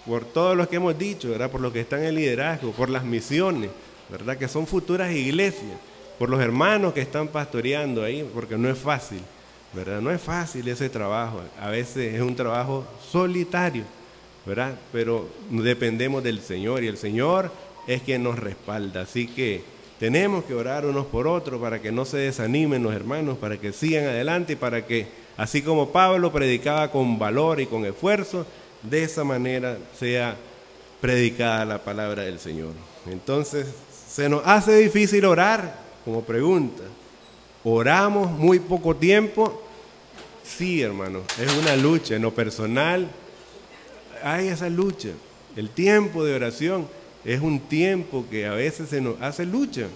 por 0.06 0.26
todos 0.26 0.56
los 0.56 0.68
que 0.68 0.76
hemos 0.76 0.98
dicho, 0.98 1.30
¿verdad? 1.30 1.50
Por 1.50 1.62
los 1.62 1.74
que 1.74 1.80
están 1.80 2.04
en 2.04 2.16
liderazgo, 2.16 2.72
por 2.72 2.90
las 2.90 3.04
misiones, 3.04 3.72
¿verdad? 4.10 4.38
Que 4.38 4.48
son 4.48 4.68
futuras 4.68 5.12
iglesias, 5.12 5.78
por 6.20 6.30
los 6.30 6.42
hermanos 6.42 6.94
que 6.94 7.02
están 7.02 7.28
pastoreando 7.28 8.04
ahí, 8.04 8.28
porque 8.34 8.58
no 8.58 8.70
es 8.70 8.78
fácil, 8.78 9.22
¿verdad? 9.74 10.02
No 10.02 10.12
es 10.12 10.22
fácil 10.22 10.68
ese 10.68 10.90
trabajo, 10.90 11.42
a 11.60 11.70
veces 11.70 12.14
es 12.14 12.22
un 12.22 12.36
trabajo 12.36 12.86
solitario, 13.12 13.84
¿verdad? 14.46 14.76
Pero 14.92 15.28
dependemos 15.50 16.24
del 16.24 16.40
Señor 16.40 16.84
y 16.84 16.88
el 16.88 16.98
Señor 16.98 17.52
es 17.88 18.02
quien 18.02 18.24
nos 18.24 18.40
respalda, 18.40 19.02
así 19.02 19.28
que 19.28 19.64
tenemos 20.00 20.44
que 20.46 20.54
orar 20.54 20.86
unos 20.86 21.06
por 21.06 21.28
otros 21.28 21.62
para 21.62 21.82
que 21.82 21.92
no 21.92 22.06
se 22.06 22.18
desanimen 22.18 22.84
los 22.84 22.94
hermanos, 22.94 23.38
para 23.38 23.58
que 23.58 23.72
sigan 23.72 24.06
adelante 24.06 24.54
y 24.54 24.58
para 24.58 24.86
que 24.86 25.24
Así 25.38 25.64
como 25.64 25.90
Pablo 25.90 26.32
predicaba 26.32 26.92
con 26.92 27.18
valor 27.18 27.60
y 27.60 27.66
con 27.66 27.86
esfuerzo, 27.86 28.46
de 28.84 29.04
esa 29.04 29.24
manera 29.24 29.78
sea 29.98 30.36
predicada 31.02 31.66
la 31.66 31.84
palabra 31.84 32.24
del 32.24 32.40
Señor. 32.40 32.74
Entonces, 33.08 33.68
se 34.08 34.30
nos 34.30 34.44
hace 34.46 34.78
difícil 34.78 35.26
orar, 35.26 35.83
como 36.04 36.22
pregunta. 36.24 36.84
¿Oramos 37.64 38.32
muy 38.32 38.60
poco 38.60 38.96
tiempo? 38.96 39.62
Sí, 40.44 40.82
hermano, 40.82 41.22
es 41.40 41.52
una 41.54 41.76
lucha. 41.76 42.16
En 42.16 42.22
lo 42.22 42.34
personal, 42.34 43.08
hay 44.24 44.48
esa 44.48 44.70
lucha. 44.70 45.10
El 45.56 45.70
tiempo 45.70 46.24
de 46.24 46.36
oración 46.36 46.88
es 47.24 47.42
un 47.42 47.60
tiempo 47.60 48.26
que 48.30 48.46
a 48.46 48.54
veces 48.54 48.90
se 48.90 49.02
nos 49.02 49.22
hace 49.22 49.46
lucha. 49.46 49.88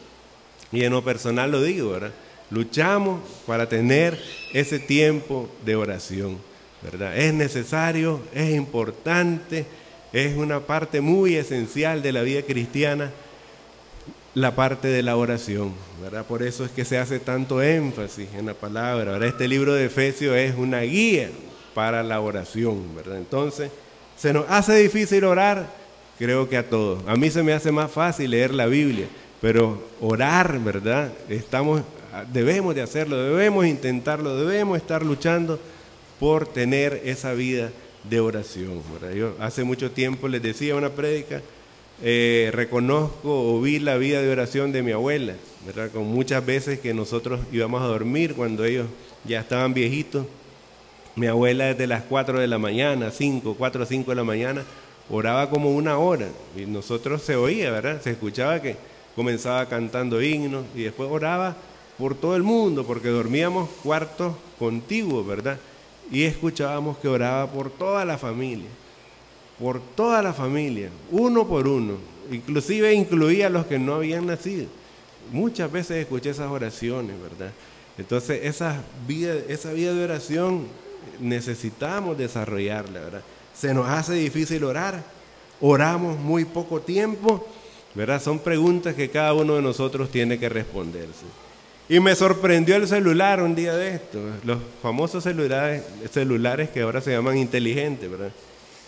Y 0.72 0.84
en 0.84 0.92
lo 0.92 1.04
personal 1.04 1.52
lo 1.52 1.62
digo, 1.62 1.92
¿verdad? 1.92 2.12
Luchamos 2.50 3.20
para 3.46 3.68
tener 3.68 4.18
ese 4.54 4.80
tiempo 4.80 5.50
de 5.66 5.76
oración, 5.76 6.38
¿verdad? 6.82 7.18
Es 7.18 7.34
necesario, 7.34 8.22
es 8.34 8.56
importante, 8.56 9.66
es 10.14 10.38
una 10.38 10.62
parte 10.62 11.02
muy 11.02 11.36
esencial 11.36 12.02
de 12.02 12.14
la 12.14 12.22
vida 12.22 12.42
cristiana, 12.44 13.12
la 14.38 14.56
parte 14.56 14.88
de 14.88 15.02
la 15.02 15.16
oración, 15.18 15.74
¿verdad? 16.00 16.24
Por 16.24 16.44
eso 16.44 16.64
es 16.64 16.70
que 16.70 16.86
se 16.86 17.00
hace 17.00 17.18
tanto 17.20 17.60
énfasis 17.60 18.30
en 18.36 18.46
la 18.46 18.54
palabra, 18.54 19.14
¿verdad? 19.14 19.30
Este 19.30 19.48
libro 19.48 19.74
de 19.74 19.86
Efesios 19.86 20.36
es 20.36 20.54
una 20.56 20.82
guía 20.82 21.32
para 21.74 22.04
la 22.04 22.22
oración, 22.22 22.96
¿verdad? 22.96 23.18
Entonces, 23.18 23.72
¿se 24.16 24.32
nos 24.34 24.46
hace 24.48 24.76
difícil 24.76 25.24
orar? 25.24 25.66
Creo 26.20 26.48
que 26.48 26.56
a 26.56 26.70
todos. 26.70 27.02
A 27.08 27.16
mí 27.16 27.32
se 27.32 27.42
me 27.42 27.52
hace 27.52 27.72
más 27.72 27.90
fácil 27.90 28.30
leer 28.30 28.54
la 28.54 28.68
Biblia, 28.68 29.08
pero 29.42 29.82
orar, 30.02 30.60
¿verdad? 30.60 31.12
Estamos, 31.30 31.82
debemos 32.32 32.76
de 32.76 32.84
hacerlo, 32.84 33.18
debemos 33.18 33.66
intentarlo, 33.66 34.38
debemos 34.38 34.78
estar 34.78 35.04
luchando 35.04 35.60
por 36.20 36.46
tener 36.46 37.02
esa 37.06 37.34
vida 37.34 37.72
de 38.08 38.20
oración. 38.20 38.84
Yo 39.16 39.34
hace 39.40 39.64
mucho 39.64 39.90
tiempo 39.90 40.28
les 40.28 40.44
decía 40.44 40.76
una 40.76 40.92
prédica, 40.92 41.42
eh, 42.04 42.50
reconozco 42.54 43.56
o 43.56 43.62
vi 43.62 43.80
la 43.80 43.98
vida 43.98 44.22
de 44.22 44.32
oración 44.32 44.72
de 44.72 44.84
mi 44.84 44.92
abuela, 44.92 45.34
¿verdad? 45.66 45.90
con 45.92 46.06
muchas 46.06 46.46
veces 46.46 46.80
que 46.80 46.94
nosotros 46.94 47.40
íbamos 47.52 47.82
a 47.82 47.86
dormir 47.86 48.36
cuando 48.36 48.66
ellos 48.66 48.88
ya 49.26 49.40
estaban 49.40 49.74
viejitos. 49.74 50.26
Mi 51.16 51.26
abuela 51.26 51.66
desde 51.66 51.88
las 51.88 52.04
4 52.04 52.40
de 52.40 52.48
la 52.48 52.60
mañana, 52.60 53.10
5, 53.10 53.56
4 53.58 53.84
o 53.84 53.86
5 53.86 54.12
de 54.12 54.16
la 54.16 54.24
mañana, 54.24 54.64
oraba 55.10 55.50
como 55.50 55.72
una 55.72 55.98
hora 55.98 56.28
y 56.56 56.66
nosotros 56.66 57.24
se 57.24 57.36
oía, 57.36 57.72
¿verdad? 57.72 58.02
Se 58.02 58.12
escuchaba 58.12 58.62
que 58.62 58.76
comenzaba 59.16 59.68
cantando 59.68 60.22
himnos 60.22 60.66
y 60.76 60.84
después 60.84 61.10
oraba 61.10 61.56
por 61.98 62.14
todo 62.14 62.36
el 62.36 62.44
mundo 62.44 62.86
porque 62.86 63.08
dormíamos 63.08 63.70
cuartos 63.84 64.36
contiguos, 64.60 65.26
¿verdad? 65.26 65.58
Y 66.12 66.24
escuchábamos 66.24 66.98
que 67.00 67.08
oraba 67.08 67.48
por 67.52 67.72
toda 67.72 68.06
la 68.06 68.18
familia, 68.18 68.68
por 69.60 69.82
toda 69.82 70.22
la 70.22 70.34
familia, 70.34 70.90
uno 71.12 71.48
por 71.48 71.68
uno, 71.68 71.96
inclusive 72.32 72.94
incluía 72.94 73.48
a 73.48 73.50
los 73.50 73.66
que 73.66 73.80
no 73.80 73.96
habían 73.96 74.28
nacido. 74.28 74.68
Muchas 75.32 75.72
veces 75.72 75.98
escuché 75.98 76.30
esas 76.30 76.50
oraciones, 76.50 77.16
¿verdad? 77.22 77.52
Entonces, 77.98 78.42
esa 78.44 78.84
vida, 79.08 79.34
esa 79.48 79.74
vida 79.74 79.94
de 79.94 80.04
oración 80.04 80.68
necesitamos 81.20 82.18
desarrollarla, 82.18 83.00
¿verdad? 83.00 83.22
Se 83.54 83.74
nos 83.74 83.90
hace 83.90 84.14
difícil 84.14 84.64
orar, 84.64 85.04
oramos 85.60 86.20
muy 86.20 86.46
poco 86.46 86.80
tiempo, 86.80 87.46
¿verdad? 87.96 88.22
Son 88.22 88.40
preguntas 88.40 88.94
que 88.94 89.10
cada 89.10 89.34
uno 89.34 89.56
de 89.56 89.62
nosotros 89.64 90.12
tiene 90.12 90.38
que 90.38 90.50
responderse. 90.50 91.26
Y 91.90 92.00
me 92.00 92.16
sorprendió 92.16 92.76
el 92.76 92.88
celular 92.88 93.42
un 93.42 93.56
día 93.56 93.74
de 93.74 93.96
esto, 93.96 94.20
los 94.44 94.60
famosos 94.82 95.24
celulares, 95.24 95.84
celulares 96.12 96.70
que 96.70 96.82
ahora 96.82 97.02
se 97.02 97.12
llaman 97.12 97.38
inteligentes, 97.38 98.12
¿verdad? 98.12 98.32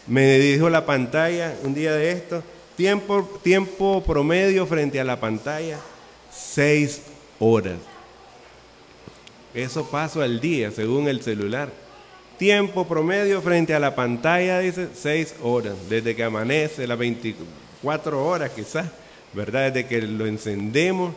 Me 0.09 0.39
dijo 0.39 0.71
la 0.71 0.87
pantalla 0.87 1.55
un 1.63 1.75
día 1.75 1.93
de 1.93 2.11
esto, 2.11 2.43
tiempo, 2.75 3.39
tiempo 3.43 4.03
promedio 4.03 4.65
frente 4.65 4.99
a 4.99 5.03
la 5.03 5.19
pantalla, 5.19 5.77
seis 6.31 7.03
horas. 7.37 7.77
Eso 9.53 9.87
paso 9.89 10.23
al 10.23 10.39
día, 10.39 10.71
según 10.71 11.07
el 11.07 11.21
celular. 11.21 11.69
Tiempo 12.39 12.87
promedio 12.87 13.39
frente 13.43 13.75
a 13.75 13.79
la 13.79 13.93
pantalla, 13.93 14.59
dice, 14.59 14.87
seis 14.95 15.35
horas, 15.43 15.75
desde 15.89 16.15
que 16.15 16.23
amanece, 16.23 16.87
las 16.87 16.97
24 16.97 18.25
horas 18.25 18.49
quizás, 18.55 18.87
¿verdad? 19.33 19.71
Desde 19.71 19.87
que 19.87 20.01
lo 20.01 20.25
encendemos 20.25 21.13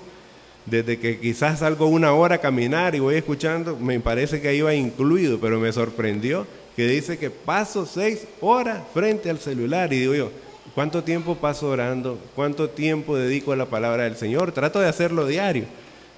desde 0.67 0.99
que 0.99 1.19
quizás 1.19 1.59
salgo 1.59 1.87
una 1.87 2.13
hora 2.13 2.37
a 2.37 2.41
caminar 2.41 2.95
y 2.95 3.01
voy 3.01 3.17
escuchando, 3.17 3.77
me 3.77 3.99
parece 3.99 4.41
que 4.41 4.55
iba 4.55 4.73
incluido, 4.75 5.41
pero 5.41 5.59
me 5.59 5.73
sorprendió 5.73 6.47
que 6.77 6.87
dice 6.87 7.19
que 7.19 7.31
paso 7.31 7.87
seis 7.87 8.27
horas 8.41 8.83
frente 8.95 9.31
al 9.31 9.39
celular 9.39 9.93
y 9.93 10.01
digo 10.01 10.15
yo, 10.15 10.31
¿cuánto 10.75 11.05
tiempo 11.05 11.37
paso 11.37 11.69
orando? 11.69 12.19
¿Cuánto 12.35 12.71
tiempo 12.71 13.17
dedico 13.17 13.53
a 13.53 13.57
la 13.57 13.67
palabra 13.67 14.05
del 14.05 14.17
Señor? 14.17 14.53
Trato 14.53 14.81
de 14.81 14.89
hacerlo 14.89 15.27
diario, 15.27 15.65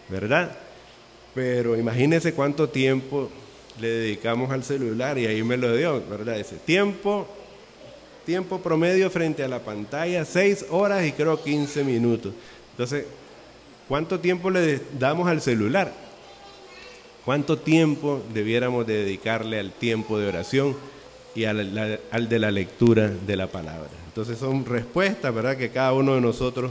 ¿verdad? 0.08 0.56
Pero 1.34 1.76
imagínense 1.76 2.32
cuánto 2.32 2.68
tiempo 2.68 3.30
le 3.80 3.88
dedicamos 3.88 4.50
al 4.52 4.62
celular 4.62 5.18
y 5.18 5.26
ahí 5.26 5.42
me 5.42 5.56
lo 5.56 5.76
dio, 5.76 6.02
¿verdad? 6.08 6.38
Ese 6.38 6.56
tiempo, 6.56 7.26
tiempo 8.25 8.61
promedio 8.61 9.11
frente 9.11 9.42
a 9.42 9.49
la 9.49 9.58
pantalla, 9.58 10.25
seis 10.25 10.64
horas 10.70 11.04
y 11.04 11.12
creo 11.12 11.42
15 11.42 11.82
minutos. 11.82 12.32
Entonces, 12.70 13.04
¿Cuánto 13.88 14.18
tiempo 14.18 14.50
le 14.50 14.80
damos 14.99 15.28
al 15.28 15.40
celular? 15.40 15.92
¿Cuánto 17.24 17.56
tiempo 17.58 18.20
debiéramos 18.34 18.86
dedicarle 18.86 19.58
al 19.58 19.72
tiempo 19.72 20.18
de 20.18 20.28
oración 20.28 20.76
y 21.34 21.44
al, 21.44 22.28
de 22.28 22.38
la 22.38 22.50
lectura 22.50 23.08
de 23.08 23.36
la 23.36 23.46
palabra? 23.46 23.88
Entonces 24.06 24.38
son 24.38 24.66
respuestas, 24.66 25.34
¿verdad? 25.34 25.56
Que 25.56 25.70
cada 25.70 25.94
uno 25.94 26.14
de 26.14 26.20
nosotros 26.20 26.70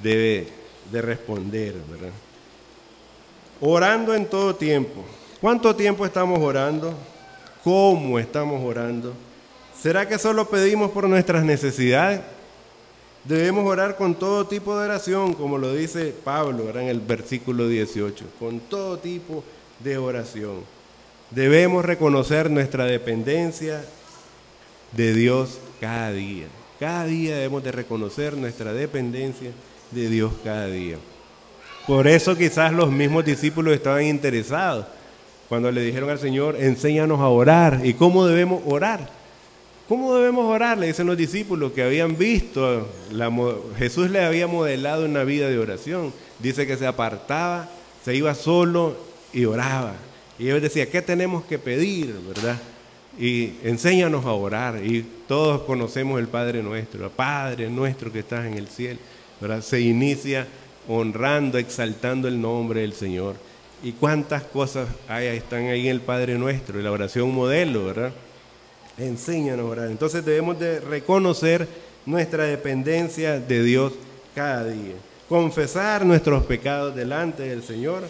debe 0.00 0.46
de 0.92 1.02
responder, 1.02 1.74
¿verdad? 1.90 2.12
Orando 3.60 4.14
en 4.14 4.26
todo 4.26 4.54
tiempo. 4.54 5.04
¿Cuánto 5.40 5.74
tiempo 5.74 6.06
estamos 6.06 6.38
orando? 6.38 6.94
¿Cómo 7.64 8.20
estamos 8.20 8.62
orando? 8.64 9.12
¿Será 9.76 10.06
que 10.06 10.16
solo 10.16 10.48
pedimos 10.48 10.92
por 10.92 11.08
nuestras 11.08 11.44
necesidades? 11.44 12.20
Debemos 13.24 13.66
orar 13.66 13.96
con 13.96 14.14
todo 14.14 14.46
tipo 14.46 14.78
de 14.78 14.84
oración, 14.84 15.34
como 15.34 15.58
lo 15.58 15.72
dice 15.74 16.14
Pablo 16.24 16.70
en 16.70 16.88
el 16.88 17.00
versículo 17.00 17.66
18, 17.66 18.24
con 18.38 18.60
todo 18.60 18.98
tipo 18.98 19.34
de 19.34 19.61
oración. 19.98 20.60
Debemos 21.30 21.84
reconocer 21.84 22.50
nuestra 22.50 22.84
dependencia 22.84 23.84
de 24.92 25.14
Dios 25.14 25.58
cada 25.80 26.12
día. 26.12 26.46
Cada 26.78 27.04
día 27.04 27.36
debemos 27.36 27.62
de 27.64 27.72
reconocer 27.72 28.36
nuestra 28.36 28.72
dependencia 28.72 29.50
de 29.90 30.08
Dios 30.08 30.32
cada 30.44 30.66
día. 30.66 30.96
Por 31.86 32.06
eso 32.06 32.36
quizás 32.36 32.72
los 32.72 32.90
mismos 32.90 33.24
discípulos 33.24 33.74
estaban 33.74 34.04
interesados 34.04 34.86
cuando 35.48 35.70
le 35.70 35.82
dijeron 35.82 36.10
al 36.10 36.18
Señor, 36.18 36.56
enséñanos 36.58 37.20
a 37.20 37.28
orar. 37.28 37.80
¿Y 37.84 37.94
cómo 37.94 38.26
debemos 38.26 38.62
orar? 38.66 39.10
¿Cómo 39.88 40.14
debemos 40.14 40.46
orar? 40.46 40.78
Le 40.78 40.86
dicen 40.86 41.06
los 41.06 41.16
discípulos 41.16 41.72
que 41.72 41.82
habían 41.82 42.16
visto, 42.16 42.88
Jesús 43.76 44.10
le 44.10 44.24
había 44.24 44.46
modelado 44.46 45.04
una 45.04 45.24
vida 45.24 45.48
de 45.48 45.58
oración. 45.58 46.12
Dice 46.38 46.66
que 46.66 46.76
se 46.76 46.86
apartaba, 46.86 47.68
se 48.04 48.14
iba 48.14 48.34
solo 48.34 48.96
y 49.32 49.44
oraba. 49.44 49.94
Y 50.38 50.48
ellos 50.48 50.62
decían, 50.62 50.88
¿qué 50.90 51.02
tenemos 51.02 51.44
que 51.44 51.58
pedir? 51.58 52.14
¿Verdad? 52.26 52.58
Y 53.18 53.54
enséñanos 53.62 54.24
a 54.24 54.32
orar. 54.32 54.84
Y 54.84 55.04
todos 55.28 55.62
conocemos 55.62 56.18
el 56.18 56.28
Padre 56.28 56.62
nuestro, 56.62 57.10
Padre 57.10 57.68
nuestro 57.68 58.12
que 58.12 58.20
estás 58.20 58.46
en 58.46 58.54
el 58.54 58.68
cielo. 58.68 58.98
¿verdad? 59.40 59.60
Se 59.60 59.80
inicia 59.80 60.46
honrando, 60.88 61.58
exaltando 61.58 62.28
el 62.28 62.40
nombre 62.40 62.80
del 62.80 62.92
Señor. 62.92 63.36
Y 63.82 63.92
cuántas 63.92 64.44
cosas 64.44 64.88
hay, 65.08 65.26
están 65.26 65.66
ahí 65.66 65.88
en 65.88 65.96
el 65.96 66.00
Padre 66.00 66.38
nuestro, 66.38 66.80
la 66.80 66.92
oración 66.92 67.34
modelo, 67.34 67.86
¿verdad? 67.86 68.12
Enséñanos 68.96 69.66
a 69.66 69.68
orar. 69.68 69.90
Entonces 69.90 70.24
debemos 70.24 70.58
de 70.60 70.78
reconocer 70.78 71.66
nuestra 72.06 72.44
dependencia 72.44 73.40
de 73.40 73.62
Dios 73.64 73.92
cada 74.34 74.64
día. 74.66 74.94
Confesar 75.28 76.06
nuestros 76.06 76.44
pecados 76.44 76.94
delante 76.94 77.42
del 77.42 77.64
Señor. 77.64 78.04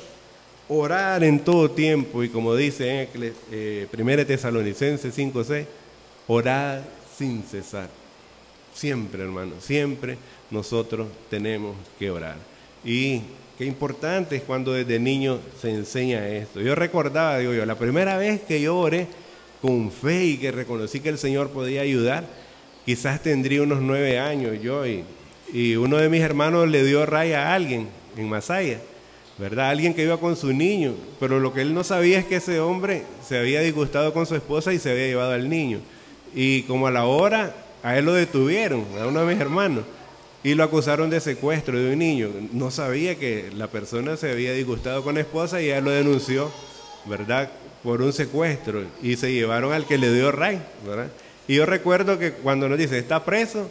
Orar 0.74 1.22
en 1.22 1.40
todo 1.40 1.70
tiempo. 1.70 2.22
Y 2.22 2.28
como 2.28 2.54
dice 2.54 3.08
en 3.12 3.34
eh, 3.50 3.86
1 3.92 4.26
Tesalonicenses 4.26 5.16
5.6, 5.16 5.66
orar 6.28 6.82
sin 7.18 7.42
cesar. 7.42 7.88
Siempre, 8.74 9.22
hermano, 9.22 9.52
siempre 9.60 10.16
nosotros 10.50 11.08
tenemos 11.28 11.76
que 11.98 12.10
orar. 12.10 12.36
Y 12.84 13.20
qué 13.58 13.66
importante 13.66 14.36
es 14.36 14.42
cuando 14.42 14.72
desde 14.72 14.98
niño 14.98 15.40
se 15.60 15.70
enseña 15.70 16.26
esto. 16.28 16.60
Yo 16.60 16.74
recordaba, 16.74 17.38
digo 17.38 17.52
yo, 17.52 17.66
la 17.66 17.76
primera 17.76 18.16
vez 18.16 18.40
que 18.40 18.60
yo 18.60 18.78
oré, 18.78 19.06
con 19.60 19.92
fe 19.92 20.24
y 20.24 20.36
que 20.38 20.50
reconocí 20.50 20.98
que 21.00 21.08
el 21.08 21.18
Señor 21.18 21.50
podía 21.50 21.82
ayudar, 21.82 22.26
quizás 22.84 23.22
tendría 23.22 23.62
unos 23.62 23.80
nueve 23.80 24.18
años 24.18 24.60
yo 24.60 24.84
y, 24.86 25.04
uno 25.76 25.98
de 25.98 26.08
mis 26.08 26.22
hermanos 26.22 26.68
le 26.68 26.82
dio 26.82 27.04
raya 27.04 27.48
a 27.48 27.54
alguien 27.54 27.86
en 28.16 28.28
Masaya, 28.28 28.80
¿verdad? 29.42 29.70
Alguien 29.70 29.92
que 29.92 30.04
iba 30.04 30.20
con 30.20 30.36
su 30.36 30.52
niño, 30.52 30.94
pero 31.18 31.40
lo 31.40 31.52
que 31.52 31.62
él 31.62 31.74
no 31.74 31.82
sabía 31.82 32.20
es 32.20 32.26
que 32.26 32.36
ese 32.36 32.60
hombre 32.60 33.02
se 33.26 33.36
había 33.36 33.60
disgustado 33.60 34.12
con 34.12 34.24
su 34.24 34.36
esposa 34.36 34.72
y 34.72 34.78
se 34.78 34.92
había 34.92 35.08
llevado 35.08 35.32
al 35.32 35.48
niño. 35.48 35.80
Y 36.32 36.62
como 36.62 36.86
a 36.86 36.92
la 36.92 37.06
hora, 37.06 37.52
a 37.82 37.98
él 37.98 38.04
lo 38.04 38.12
detuvieron, 38.14 38.86
a 39.00 39.06
uno 39.08 39.18
de 39.18 39.34
mis 39.34 39.40
hermanos, 39.40 39.82
y 40.44 40.54
lo 40.54 40.62
acusaron 40.62 41.10
de 41.10 41.20
secuestro 41.20 41.76
de 41.76 41.92
un 41.92 41.98
niño. 41.98 42.30
No 42.52 42.70
sabía 42.70 43.16
que 43.16 43.50
la 43.56 43.66
persona 43.66 44.16
se 44.16 44.30
había 44.30 44.52
disgustado 44.52 45.02
con 45.02 45.16
la 45.16 45.22
esposa 45.22 45.60
y 45.60 45.70
él 45.70 45.84
lo 45.86 45.90
denunció, 45.90 46.48
¿verdad? 47.06 47.50
por 47.82 48.00
un 48.00 48.12
secuestro 48.12 48.84
y 49.02 49.16
se 49.16 49.32
llevaron 49.32 49.72
al 49.72 49.86
que 49.86 49.98
le 49.98 50.12
dio 50.12 50.30
rey, 50.30 50.62
¿verdad? 50.86 51.08
Y 51.48 51.56
yo 51.56 51.66
recuerdo 51.66 52.16
que 52.16 52.30
cuando 52.30 52.68
nos 52.68 52.78
dice, 52.78 52.96
está 52.96 53.24
preso, 53.24 53.68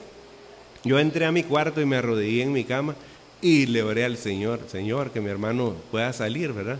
yo 0.83 0.99
entré 0.99 1.25
a 1.25 1.31
mi 1.31 1.43
cuarto 1.43 1.79
y 1.79 1.85
me 1.85 1.95
arrodillé 1.95 2.43
en 2.43 2.51
mi 2.51 2.65
cama 2.65 2.93
y 3.41 3.65
le 3.65 3.83
oré 3.83 4.05
al 4.05 4.17
Señor, 4.17 4.61
Señor, 4.67 5.11
que 5.11 5.21
mi 5.21 5.29
hermano 5.29 5.75
pueda 5.89 6.13
salir, 6.13 6.53
¿verdad? 6.53 6.79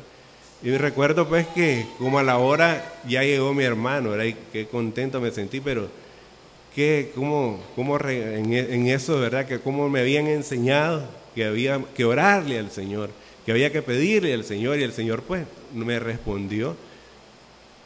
Y 0.63 0.77
recuerdo 0.77 1.27
pues 1.27 1.47
que 1.47 1.85
como 1.97 2.19
a 2.19 2.23
la 2.23 2.37
hora 2.37 2.93
ya 3.07 3.23
llegó 3.23 3.53
mi 3.53 3.63
hermano, 3.63 4.11
¿verdad? 4.11 4.25
Y 4.25 4.35
qué 4.51 4.67
contento 4.67 5.19
me 5.19 5.31
sentí, 5.31 5.59
pero 5.59 5.89
que 6.75 7.11
como, 7.15 7.59
como 7.75 7.99
en, 8.07 8.53
en, 8.53 8.87
eso, 8.87 9.19
¿verdad? 9.19 9.47
Que 9.47 9.59
como 9.59 9.89
me 9.89 10.01
habían 10.01 10.27
enseñado 10.27 11.03
que 11.33 11.45
había 11.45 11.81
que 11.95 12.05
orarle 12.05 12.59
al 12.59 12.71
Señor, 12.71 13.09
que 13.45 13.51
había 13.51 13.71
que 13.71 13.81
pedirle 13.81 14.33
al 14.33 14.43
Señor 14.43 14.79
y 14.79 14.83
el 14.83 14.93
Señor 14.93 15.23
pues 15.23 15.45
me 15.73 15.99
respondió 15.99 16.75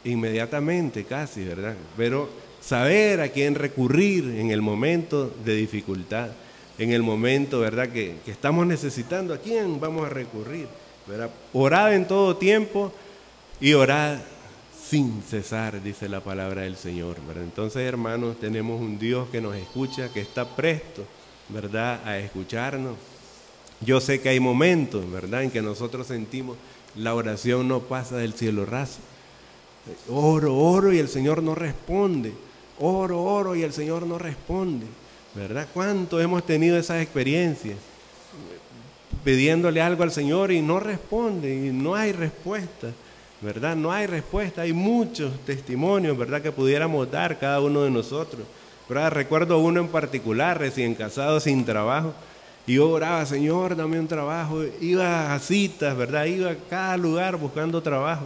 inmediatamente 0.03 1.05
casi, 1.05 1.45
¿verdad? 1.45 1.75
Pero 1.95 2.29
saber 2.61 3.21
a 3.21 3.29
quién 3.29 3.55
recurrir 3.55 4.35
en 4.37 4.51
el 4.51 4.61
momento 4.61 5.33
de 5.45 5.55
dificultad, 5.55 6.29
en 6.77 6.91
el 6.91 7.03
momento, 7.03 7.59
¿verdad? 7.59 7.89
Que, 7.89 8.15
estamos 8.27 8.65
necesitando, 8.65 9.33
¿a 9.33 9.37
quién 9.37 9.79
vamos 9.79 10.05
a 10.05 10.09
recurrir? 10.09 10.67
¿verdad? 11.07 11.29
Orad 11.53 11.93
en 11.93 12.07
todo 12.07 12.35
tiempo 12.37 12.91
y 13.59 13.73
orad 13.73 14.17
sin 14.87 15.21
cesar, 15.23 15.81
dice 15.81 16.09
la 16.09 16.21
palabra 16.21 16.61
del 16.61 16.75
Señor. 16.75 17.17
¿verdad? 17.27 17.43
Entonces, 17.43 17.81
hermanos, 17.81 18.39
tenemos 18.39 18.81
un 18.81 18.99
Dios 18.99 19.29
que 19.29 19.41
nos 19.41 19.55
escucha, 19.55 20.11
que 20.11 20.21
está 20.21 20.55
presto, 20.55 21.03
¿verdad?, 21.49 22.01
a 22.05 22.17
escucharnos. 22.19 22.95
Yo 23.81 23.99
sé 23.99 24.21
que 24.21 24.29
hay 24.29 24.39
momentos, 24.39 25.09
¿verdad?, 25.11 25.43
en 25.43 25.51
que 25.51 25.61
nosotros 25.61 26.07
sentimos 26.07 26.57
la 26.95 27.13
oración 27.13 27.67
no 27.67 27.81
pasa 27.81 28.17
del 28.17 28.33
cielo 28.33 28.65
raso. 28.65 28.99
Oro, 30.09 30.55
oro 30.55 30.93
y 30.93 30.99
el 30.99 31.09
Señor 31.09 31.43
no 31.43 31.53
responde. 31.53 32.33
Oro, 32.79 33.21
oro 33.21 33.55
y 33.55 33.63
el 33.63 33.73
Señor 33.73 34.05
no 34.07 34.17
responde. 34.17 34.85
¿Verdad? 35.35 35.67
¿Cuánto 35.73 36.19
hemos 36.19 36.45
tenido 36.45 36.77
esas 36.77 37.01
experiencias? 37.01 37.77
Pidiéndole 39.23 39.81
algo 39.81 40.03
al 40.03 40.11
Señor 40.11 40.51
y 40.51 40.61
no 40.61 40.79
responde 40.79 41.53
y 41.53 41.71
no 41.71 41.95
hay 41.95 42.11
respuesta. 42.11 42.87
¿Verdad? 43.41 43.75
No 43.75 43.91
hay 43.91 44.07
respuesta. 44.07 44.61
Hay 44.61 44.73
muchos 44.73 45.37
testimonios, 45.45 46.17
¿verdad? 46.17 46.41
Que 46.41 46.51
pudiéramos 46.51 47.11
dar 47.11 47.37
cada 47.37 47.59
uno 47.59 47.83
de 47.83 47.91
nosotros. 47.91 48.43
¿verdad? 48.87 49.11
Recuerdo 49.11 49.59
uno 49.59 49.81
en 49.81 49.87
particular, 49.89 50.57
recién 50.57 50.95
casado, 50.95 51.39
sin 51.39 51.65
trabajo. 51.65 52.13
Y 52.65 52.75
yo 52.75 52.89
oraba, 52.89 53.25
Señor, 53.25 53.75
dame 53.75 53.99
un 53.99 54.07
trabajo. 54.07 54.63
Iba 54.79 55.33
a 55.33 55.39
citas, 55.39 55.97
¿verdad? 55.97 56.25
Iba 56.25 56.51
a 56.51 56.55
cada 56.69 56.97
lugar 56.97 57.35
buscando 57.35 57.81
trabajo 57.81 58.25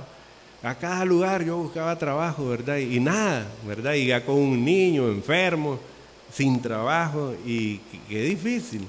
a 0.62 0.76
cada 0.76 1.06
lugar 1.06 1.44
yo 1.44 1.58
buscaba 1.58 1.98
trabajo, 1.98 2.50
¿verdad? 2.50 2.78
Y, 2.78 3.00
nada, 3.00 3.48
¿verdad? 3.66 3.94
Y 3.94 4.08
ya 4.08 4.26
con 4.26 4.36
un 4.36 4.66
niño 4.66 5.08
enfermo, 5.08 5.80
sin 6.32 6.62
trabajo, 6.62 7.34
y 7.46 7.80
qué 8.08 8.22
difícil. 8.24 8.88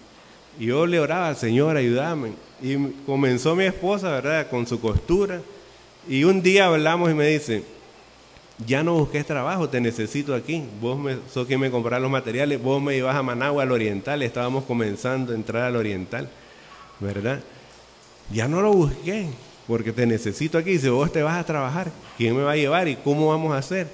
Y 0.58 0.66
yo 0.66 0.86
le 0.86 1.00
oraba, 1.00 1.34
Señor, 1.34 1.76
ayúdame. 1.76 2.32
Y 2.62 2.76
comenzó 3.06 3.56
mi 3.56 3.64
esposa, 3.64 4.10
¿verdad? 4.10 4.48
Con 4.50 4.66
su 4.66 4.80
costura. 4.80 5.40
Y 6.08 6.24
un 6.24 6.42
día 6.42 6.66
hablamos 6.66 7.10
y 7.10 7.14
me 7.14 7.26
dice, 7.28 7.64
ya 8.66 8.82
no 8.82 8.94
busques 8.94 9.24
trabajo, 9.26 9.68
te 9.68 9.80
necesito 9.80 10.34
aquí. 10.34 10.64
Vos 10.80 10.98
me, 10.98 11.16
sos 11.32 11.46
quien 11.46 11.60
me 11.60 11.70
comprar 11.70 12.00
los 12.00 12.10
materiales, 12.10 12.62
vos 12.62 12.82
me 12.82 12.96
ibas 12.96 13.16
a 13.16 13.22
Managua, 13.22 13.62
al 13.62 13.72
Oriental, 13.72 14.22
estábamos 14.22 14.64
comenzando 14.64 15.32
a 15.32 15.34
entrar 15.34 15.64
al 15.64 15.76
Oriental, 15.76 16.28
¿verdad? 16.98 17.40
Ya 18.32 18.48
no 18.48 18.60
lo 18.60 18.72
busqué, 18.72 19.28
porque 19.66 19.92
te 19.92 20.06
necesito 20.06 20.58
aquí. 20.58 20.78
Si 20.78 20.88
vos 20.88 21.12
te 21.12 21.22
vas 21.22 21.38
a 21.38 21.44
trabajar, 21.44 21.90
¿quién 22.16 22.36
me 22.36 22.42
va 22.42 22.52
a 22.52 22.56
llevar 22.56 22.88
y 22.88 22.96
cómo 22.96 23.28
vamos 23.28 23.52
a 23.54 23.58
hacer? 23.58 23.88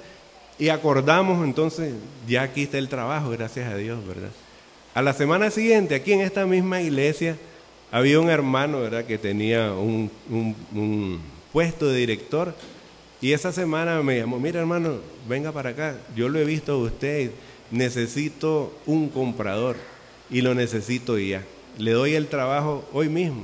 Y 0.59 0.69
acordamos 0.69 1.43
entonces, 1.45 1.93
ya 2.27 2.41
aquí 2.41 2.63
está 2.63 2.77
el 2.77 2.89
trabajo, 2.89 3.29
gracias 3.29 3.71
a 3.71 3.77
Dios, 3.77 4.05
¿verdad? 4.07 4.31
A 4.95 5.01
la 5.03 5.13
semana 5.13 5.51
siguiente, 5.51 5.93
aquí 5.93 6.13
en 6.13 6.21
esta 6.21 6.47
misma 6.47 6.81
iglesia, 6.81 7.37
había 7.91 8.19
un 8.19 8.29
hermano, 8.29 8.81
¿verdad?, 8.81 9.05
que 9.05 9.17
tenía 9.17 9.73
un, 9.73 10.09
puesto 11.53 11.87
de 11.87 11.99
director. 11.99 12.55
Y 13.21 13.33
esa 13.33 13.51
semana 13.51 14.01
me 14.01 14.17
llamó, 14.17 14.39
mira 14.39 14.59
hermano, 14.59 14.99
venga 15.27 15.51
para 15.51 15.71
acá, 15.71 15.97
yo 16.15 16.29
lo 16.29 16.39
he 16.39 16.45
visto 16.45 16.73
a 16.73 16.77
usted, 16.77 17.31
necesito 17.71 18.75
un 18.85 19.09
comprador 19.09 19.75
y 20.29 20.41
lo 20.41 20.53
necesito 20.53 21.17
ya. 21.17 21.43
Le 21.77 21.91
doy 21.91 22.15
el 22.15 22.27
trabajo 22.27 22.83
hoy 22.93 23.09
mismo 23.09 23.43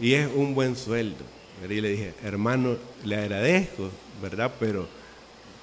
y 0.00 0.14
es 0.14 0.28
un 0.34 0.54
buen 0.54 0.76
sueldo. 0.76 1.24
Y 1.68 1.80
le 1.80 1.90
dije, 1.90 2.14
hermano, 2.24 2.76
le 3.04 3.16
agradezco, 3.16 3.90
¿verdad? 4.22 4.52
Pero 4.60 4.88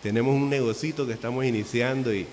tenemos 0.06 0.36
un 0.36 0.52
negocito 0.52 1.08
que 1.08 1.14
estamos 1.14 1.46
iniciando 1.46 2.14
y, 2.14 2.28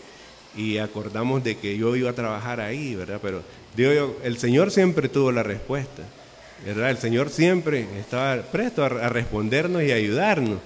acordamos 0.78 1.42
de 1.42 1.56
que 1.56 1.74
yo 1.78 1.96
iba 1.96 2.10
a 2.10 2.12
trabajar 2.12 2.60
ahí, 2.60 2.94
¿verdad? 2.94 3.18
Pero 3.22 3.40
digo 3.74 4.18
el 4.22 4.36
Señor 4.36 4.70
siempre 4.70 5.08
tuvo 5.08 5.32
la 5.32 5.42
respuesta, 5.42 6.02
¿verdad? 6.66 6.90
El 6.90 6.98
Señor 6.98 7.30
siempre 7.30 7.86
estaba 7.98 8.42
presto 8.42 8.84
a, 8.84 8.90
respondernos 9.08 9.82
y 9.82 9.90
ayudarnos, 9.90 10.58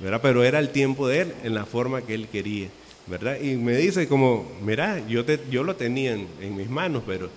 ¿verdad? 0.00 0.18
Pero 0.20 0.42
era 0.42 0.58
el 0.58 0.70
tiempo 0.70 1.06
de 1.06 1.20
Él 1.20 1.34
en 1.44 1.54
la 1.54 1.64
forma 1.64 2.02
que 2.02 2.14
Él 2.14 2.26
quería, 2.26 2.66
¿verdad? 3.06 3.38
Y 3.40 3.54
me 3.54 3.76
dice 3.76 4.08
como, 4.08 4.50
mira, 4.60 5.00
yo, 5.06 5.24
te, 5.24 5.38
yo 5.48 5.62
lo 5.62 5.76
tenía 5.76 6.14
en, 6.14 6.26
en 6.40 6.56
mis 6.56 6.68
manos, 6.68 7.04
pero 7.06 7.30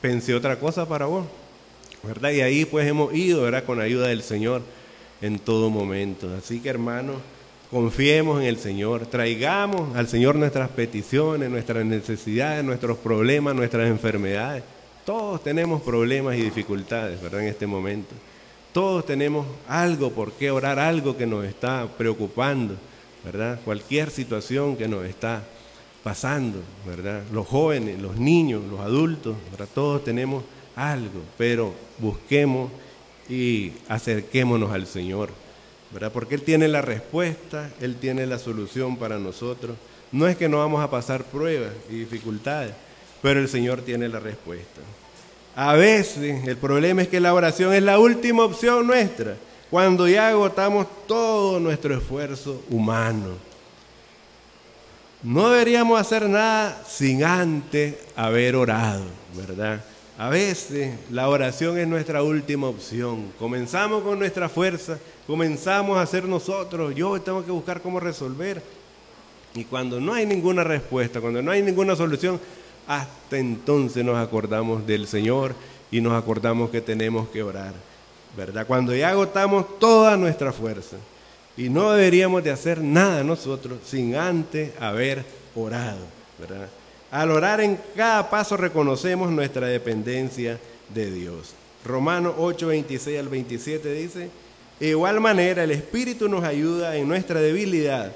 pensé 0.00 0.36
otra 0.36 0.60
cosa 0.60 0.88
para 0.88 1.06
vos. 1.06 1.26
¿verdad? 2.04 2.30
Y 2.30 2.42
ahí 2.42 2.64
pues 2.64 2.86
hemos 2.86 3.12
ido, 3.12 3.42
¿verdad? 3.42 3.64
Con 3.64 3.80
ayuda 3.80 4.06
del 4.06 4.22
Señor 4.22 4.62
en 5.20 5.40
todo 5.40 5.68
momento. 5.68 6.32
Así 6.36 6.60
que 6.60 6.68
hermanos, 6.68 7.16
confiemos 7.72 8.42
en 8.42 8.48
el 8.48 8.58
Señor, 8.58 9.06
traigamos 9.06 9.96
al 9.96 10.06
Señor 10.06 10.36
nuestras 10.36 10.68
peticiones, 10.68 11.48
nuestras 11.48 11.86
necesidades, 11.86 12.62
nuestros 12.62 12.98
problemas, 12.98 13.54
nuestras 13.54 13.88
enfermedades. 13.88 14.62
Todos 15.06 15.42
tenemos 15.42 15.80
problemas 15.80 16.36
y 16.36 16.42
dificultades, 16.42 17.20
¿verdad? 17.22 17.40
En 17.40 17.48
este 17.48 17.66
momento. 17.66 18.14
Todos 18.74 19.06
tenemos 19.06 19.46
algo 19.66 20.10
por 20.10 20.32
qué 20.32 20.50
orar, 20.50 20.78
algo 20.78 21.16
que 21.16 21.26
nos 21.26 21.46
está 21.46 21.88
preocupando, 21.96 22.74
¿verdad? 23.24 23.58
Cualquier 23.64 24.10
situación 24.10 24.76
que 24.76 24.86
nos 24.86 25.06
está 25.06 25.42
pasando, 26.02 26.58
¿verdad? 26.86 27.22
Los 27.32 27.46
jóvenes, 27.46 27.98
los 28.02 28.18
niños, 28.18 28.62
los 28.70 28.80
adultos. 28.80 29.34
Todos 29.74 30.04
tenemos 30.04 30.44
algo, 30.76 31.22
pero 31.38 31.72
busquemos 31.98 32.70
y 33.30 33.72
acerquémonos 33.88 34.72
al 34.72 34.86
Señor, 34.86 35.30
Porque 36.12 36.34
Él 36.34 36.42
tiene 36.42 36.68
la 36.68 36.80
respuesta, 36.80 37.70
Él 37.80 37.96
tiene 37.96 38.26
la 38.26 38.38
solución 38.38 38.96
para 38.96 39.18
nosotros. 39.18 39.76
No 40.10 40.26
es 40.26 40.36
que 40.36 40.48
no 40.48 40.58
vamos 40.58 40.82
a 40.82 40.90
pasar 40.90 41.24
pruebas 41.24 41.72
y 41.90 41.94
dificultades, 41.94 42.72
pero 43.20 43.40
el 43.40 43.48
Señor 43.48 43.82
tiene 43.82 44.08
la 44.08 44.20
respuesta. 44.20 44.80
A 45.54 45.74
veces 45.74 46.46
el 46.46 46.56
problema 46.56 47.02
es 47.02 47.08
que 47.08 47.20
la 47.20 47.34
oración 47.34 47.74
es 47.74 47.82
la 47.82 47.98
última 47.98 48.44
opción 48.44 48.86
nuestra, 48.86 49.36
cuando 49.70 50.08
ya 50.08 50.28
agotamos 50.28 50.86
todo 51.06 51.60
nuestro 51.60 51.94
esfuerzo 51.94 52.62
humano. 52.70 53.36
No 55.22 55.50
deberíamos 55.50 56.00
hacer 56.00 56.28
nada 56.28 56.82
sin 56.88 57.22
antes 57.22 57.96
haber 58.16 58.56
orado, 58.56 59.04
¿verdad? 59.36 59.82
A 60.18 60.28
veces 60.28 60.94
la 61.10 61.28
oración 61.28 61.78
es 61.78 61.88
nuestra 61.88 62.22
última 62.22 62.68
opción. 62.68 63.32
Comenzamos 63.38 64.02
con 64.02 64.18
nuestra 64.18 64.48
fuerza, 64.48 64.98
comenzamos 65.26 65.96
a 65.96 66.02
hacer 66.02 66.24
nosotros, 66.24 66.94
yo 66.94 67.20
tengo 67.20 67.44
que 67.44 67.50
buscar 67.50 67.80
cómo 67.80 67.98
resolver. 67.98 68.62
Y 69.54 69.64
cuando 69.64 70.00
no 70.00 70.12
hay 70.14 70.26
ninguna 70.26 70.64
respuesta, 70.64 71.20
cuando 71.20 71.42
no 71.42 71.50
hay 71.50 71.62
ninguna 71.62 71.96
solución, 71.96 72.40
hasta 72.86 73.38
entonces 73.38 74.04
nos 74.04 74.16
acordamos 74.16 74.86
del 74.86 75.06
Señor 75.06 75.54
y 75.90 76.00
nos 76.00 76.12
acordamos 76.14 76.70
que 76.70 76.80
tenemos 76.80 77.28
que 77.28 77.42
orar. 77.42 77.72
¿Verdad? 78.36 78.66
Cuando 78.66 78.94
ya 78.94 79.10
agotamos 79.10 79.78
toda 79.78 80.16
nuestra 80.16 80.52
fuerza. 80.52 80.96
Y 81.54 81.68
no 81.68 81.92
deberíamos 81.92 82.42
de 82.42 82.50
hacer 82.50 82.80
nada 82.80 83.22
nosotros 83.22 83.78
sin 83.84 84.14
antes 84.14 84.72
haber 84.80 85.24
orado. 85.54 86.00
¿verdad? 86.38 86.68
Al 87.12 87.30
orar 87.30 87.60
en 87.60 87.78
cada 87.94 88.30
paso 88.30 88.56
reconocemos 88.56 89.30
nuestra 89.30 89.66
dependencia 89.66 90.58
de 90.94 91.10
Dios. 91.10 91.52
Romanos 91.84 92.36
8, 92.38 92.68
26 92.68 93.18
al 93.18 93.28
27 93.28 93.92
dice, 93.92 94.30
de 94.80 94.88
igual 94.88 95.20
manera 95.20 95.62
el 95.62 95.72
Espíritu 95.72 96.26
nos 96.26 96.42
ayuda 96.42 96.96
en 96.96 97.06
nuestra 97.06 97.38
debilidad. 97.40 98.12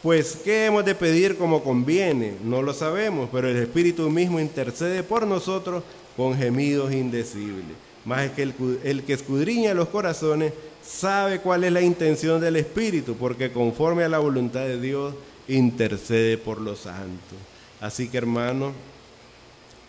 Pues, 0.00 0.38
¿qué 0.44 0.66
hemos 0.66 0.84
de 0.84 0.94
pedir 0.94 1.36
como 1.36 1.64
conviene? 1.64 2.34
No 2.44 2.62
lo 2.62 2.72
sabemos, 2.72 3.28
pero 3.32 3.48
el 3.48 3.56
Espíritu 3.56 4.08
mismo 4.08 4.38
intercede 4.38 5.02
por 5.02 5.26
nosotros 5.26 5.82
con 6.16 6.36
gemidos 6.36 6.92
indecibles. 6.92 7.74
Más 8.04 8.26
es 8.26 8.30
que 8.30 8.42
el, 8.42 8.54
el 8.84 9.02
que 9.02 9.14
escudriña 9.14 9.74
los 9.74 9.88
corazones 9.88 10.52
sabe 10.86 11.40
cuál 11.40 11.64
es 11.64 11.72
la 11.72 11.80
intención 11.80 12.40
del 12.40 12.54
Espíritu, 12.54 13.16
porque 13.16 13.50
conforme 13.50 14.04
a 14.04 14.08
la 14.08 14.20
voluntad 14.20 14.60
de 14.60 14.80
Dios 14.80 15.14
intercede 15.48 16.38
por 16.38 16.60
los 16.60 16.78
santos. 16.78 17.38
Así 17.84 18.08
que 18.08 18.16
hermano, 18.16 18.72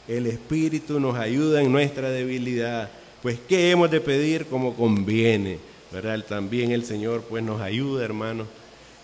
el 0.05 0.27
Espíritu 0.27 0.99
nos 0.99 1.15
ayuda 1.15 1.61
en 1.61 1.71
nuestra 1.71 2.09
debilidad. 2.09 2.89
Pues 3.21 3.39
¿qué 3.47 3.71
hemos 3.71 3.89
de 3.89 4.01
pedir 4.01 4.47
como 4.47 4.75
conviene? 4.75 5.59
¿Verdad? 5.93 6.21
También 6.27 6.73
el 6.73 6.83
Señor 6.83 7.21
pues 7.21 7.41
nos 7.41 7.61
ayuda, 7.61 8.03
hermano, 8.03 8.47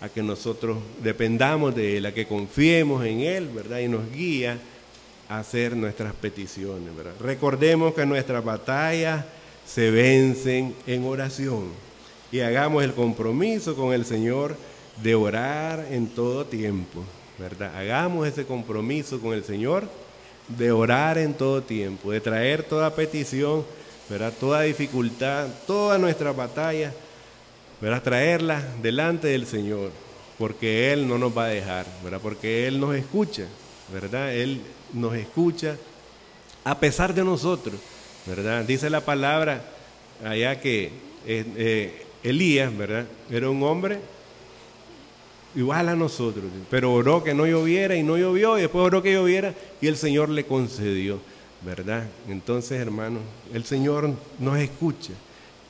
a 0.02 0.10
que 0.10 0.22
nosotros 0.22 0.76
dependamos 1.02 1.74
de 1.74 1.96
Él, 1.96 2.04
a 2.04 2.12
que 2.12 2.26
confiemos 2.26 3.02
en 3.06 3.20
Él, 3.20 3.48
¿verdad? 3.48 3.78
Y 3.78 3.88
nos 3.88 4.12
guía 4.12 4.58
a 5.26 5.38
hacer 5.38 5.74
nuestras 5.74 6.12
peticiones, 6.12 6.94
¿verdad? 6.94 7.14
Recordemos 7.18 7.94
que 7.94 8.04
nuestras 8.04 8.44
batallas 8.44 9.24
se 9.66 9.90
vencen 9.90 10.74
en 10.86 11.04
oración 11.04 11.68
y 12.30 12.40
hagamos 12.40 12.84
el 12.84 12.92
compromiso 12.92 13.74
con 13.74 13.94
el 13.94 14.04
Señor 14.04 14.54
de 15.02 15.14
orar 15.14 15.86
en 15.90 16.08
todo 16.08 16.44
tiempo. 16.44 17.02
¿Verdad? 17.38 17.76
Hagamos 17.76 18.26
ese 18.26 18.44
compromiso 18.44 19.20
con 19.20 19.34
el 19.34 19.44
Señor 19.44 19.88
de 20.48 20.72
orar 20.72 21.18
en 21.18 21.34
todo 21.34 21.62
tiempo, 21.62 22.10
de 22.10 22.20
traer 22.20 22.62
toda 22.62 22.94
petición, 22.94 23.64
¿verdad? 24.08 24.32
Toda 24.38 24.62
dificultad, 24.62 25.48
toda 25.66 25.98
nuestra 25.98 26.32
batalla 26.32 26.92
¿verdad? 27.82 28.00
Traerlas 28.00 28.62
delante 28.80 29.26
del 29.26 29.44
Señor, 29.44 29.90
porque 30.38 30.92
Él 30.92 31.08
no 31.08 31.18
nos 31.18 31.36
va 31.36 31.46
a 31.46 31.48
dejar, 31.48 31.84
¿verdad? 32.04 32.20
Porque 32.22 32.68
Él 32.68 32.78
nos 32.78 32.94
escucha, 32.94 33.48
¿verdad? 33.92 34.32
Él 34.32 34.60
nos 34.92 35.16
escucha 35.16 35.76
a 36.62 36.78
pesar 36.78 37.12
de 37.12 37.24
nosotros, 37.24 37.74
¿verdad? 38.24 38.64
Dice 38.64 38.88
la 38.88 39.00
palabra 39.00 39.64
allá 40.24 40.60
que 40.60 40.92
eh, 41.26 41.44
eh, 41.56 42.06
Elías, 42.22 42.74
¿verdad? 42.76 43.04
Era 43.28 43.50
un 43.50 43.60
hombre 43.64 43.98
igual 45.54 45.88
a 45.88 45.96
nosotros, 45.96 46.44
pero 46.70 46.92
oró 46.92 47.22
que 47.22 47.34
no 47.34 47.46
lloviera 47.46 47.96
y 47.96 48.02
no 48.02 48.16
llovió, 48.16 48.58
y 48.58 48.62
después 48.62 48.84
oró 48.84 49.02
que 49.02 49.12
lloviera 49.12 49.54
y 49.80 49.86
el 49.86 49.96
Señor 49.96 50.28
le 50.28 50.44
concedió, 50.44 51.20
¿verdad? 51.64 52.06
Entonces, 52.28 52.80
hermanos, 52.80 53.22
el 53.52 53.64
Señor 53.64 54.10
nos 54.38 54.58
escucha. 54.58 55.12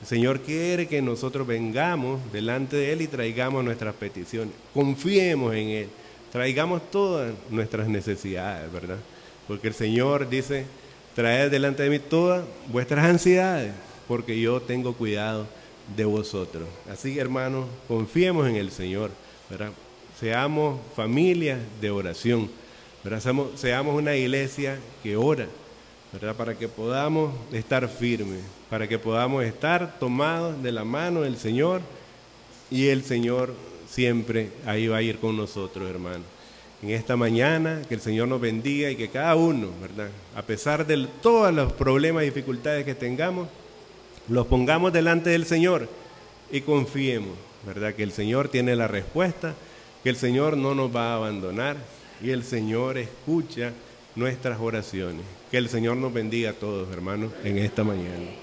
El 0.01 0.07
Señor 0.07 0.41
quiere 0.41 0.87
que 0.87 1.01
nosotros 1.01 1.47
vengamos 1.47 2.19
delante 2.33 2.75
de 2.75 2.91
Él 2.91 3.01
y 3.01 3.07
traigamos 3.07 3.63
nuestras 3.63 3.95
peticiones. 3.95 4.53
Confiemos 4.73 5.53
en 5.55 5.69
Él. 5.69 5.87
Traigamos 6.31 6.81
todas 6.91 7.33
nuestras 7.49 7.87
necesidades, 7.87 8.71
¿verdad? 8.71 8.97
Porque 9.47 9.67
el 9.67 9.73
Señor 9.73 10.27
dice, 10.29 10.65
traed 11.15 11.51
delante 11.51 11.83
de 11.83 11.89
mí 11.89 11.99
todas 11.99 12.43
vuestras 12.71 13.05
ansiedades, 13.05 13.71
porque 14.07 14.39
yo 14.39 14.61
tengo 14.61 14.93
cuidado 14.93 15.47
de 15.95 16.05
vosotros. 16.05 16.67
Así, 16.91 17.19
hermanos, 17.19 17.65
confiemos 17.87 18.47
en 18.47 18.55
el 18.55 18.71
Señor. 18.71 19.11
Seamos 20.19 20.79
familia 20.95 21.59
de 21.81 21.91
oración, 21.91 22.49
Seamos, 23.55 23.95
una 23.95 24.15
iglesia 24.15 24.79
que 25.01 25.17
ora, 25.17 25.45
¿verdad? 26.13 26.35
Para 26.37 26.57
que 26.57 26.69
podamos 26.69 27.33
estar 27.51 27.85
firmes, 27.89 28.39
para 28.69 28.87
que 28.87 28.97
podamos 28.97 29.43
estar 29.43 29.99
tomados 29.99 30.63
de 30.63 30.71
la 30.71 30.85
mano 30.85 31.21
del 31.21 31.35
Señor 31.35 31.81
y 32.71 32.87
el 32.87 33.03
Señor 33.03 33.53
siempre 33.89 34.51
ahí 34.65 34.87
va 34.87 34.97
a 34.97 35.01
ir 35.01 35.19
con 35.19 35.35
nosotros, 35.35 35.89
hermano. 35.89 36.23
En 36.81 36.91
esta 36.91 37.17
mañana, 37.17 37.81
que 37.89 37.95
el 37.95 38.01
Señor 38.01 38.29
nos 38.29 38.39
bendiga 38.39 38.89
y 38.89 38.95
que 38.95 39.09
cada 39.09 39.35
uno, 39.35 39.67
¿verdad? 39.81 40.09
A 40.33 40.43
pesar 40.43 40.87
de 40.87 41.05
todos 41.21 41.53
los 41.53 41.73
problemas 41.73 42.23
y 42.23 42.27
dificultades 42.27 42.85
que 42.85 42.95
tengamos, 42.95 43.49
los 44.29 44.47
pongamos 44.47 44.93
delante 44.93 45.29
del 45.29 45.45
Señor 45.45 45.89
y 46.49 46.61
confiemos, 46.61 47.35
¿verdad? 47.65 47.93
Que 47.93 48.03
el 48.03 48.11
Señor 48.11 48.49
tiene 48.49 48.75
la 48.75 48.87
respuesta, 48.87 49.53
que 50.03 50.09
el 50.09 50.15
Señor 50.15 50.57
no 50.57 50.75
nos 50.75 50.95
va 50.95 51.13
a 51.13 51.15
abandonar 51.15 51.77
y 52.21 52.31
el 52.31 52.43
Señor 52.43 52.97
escucha 52.97 53.71
nuestras 54.15 54.59
oraciones. 54.59 55.25
Que 55.49 55.57
el 55.57 55.69
Señor 55.69 55.97
nos 55.97 56.13
bendiga 56.13 56.51
a 56.51 56.53
todos, 56.53 56.91
hermanos, 56.91 57.31
en 57.43 57.57
esta 57.57 57.83
mañana. 57.83 58.42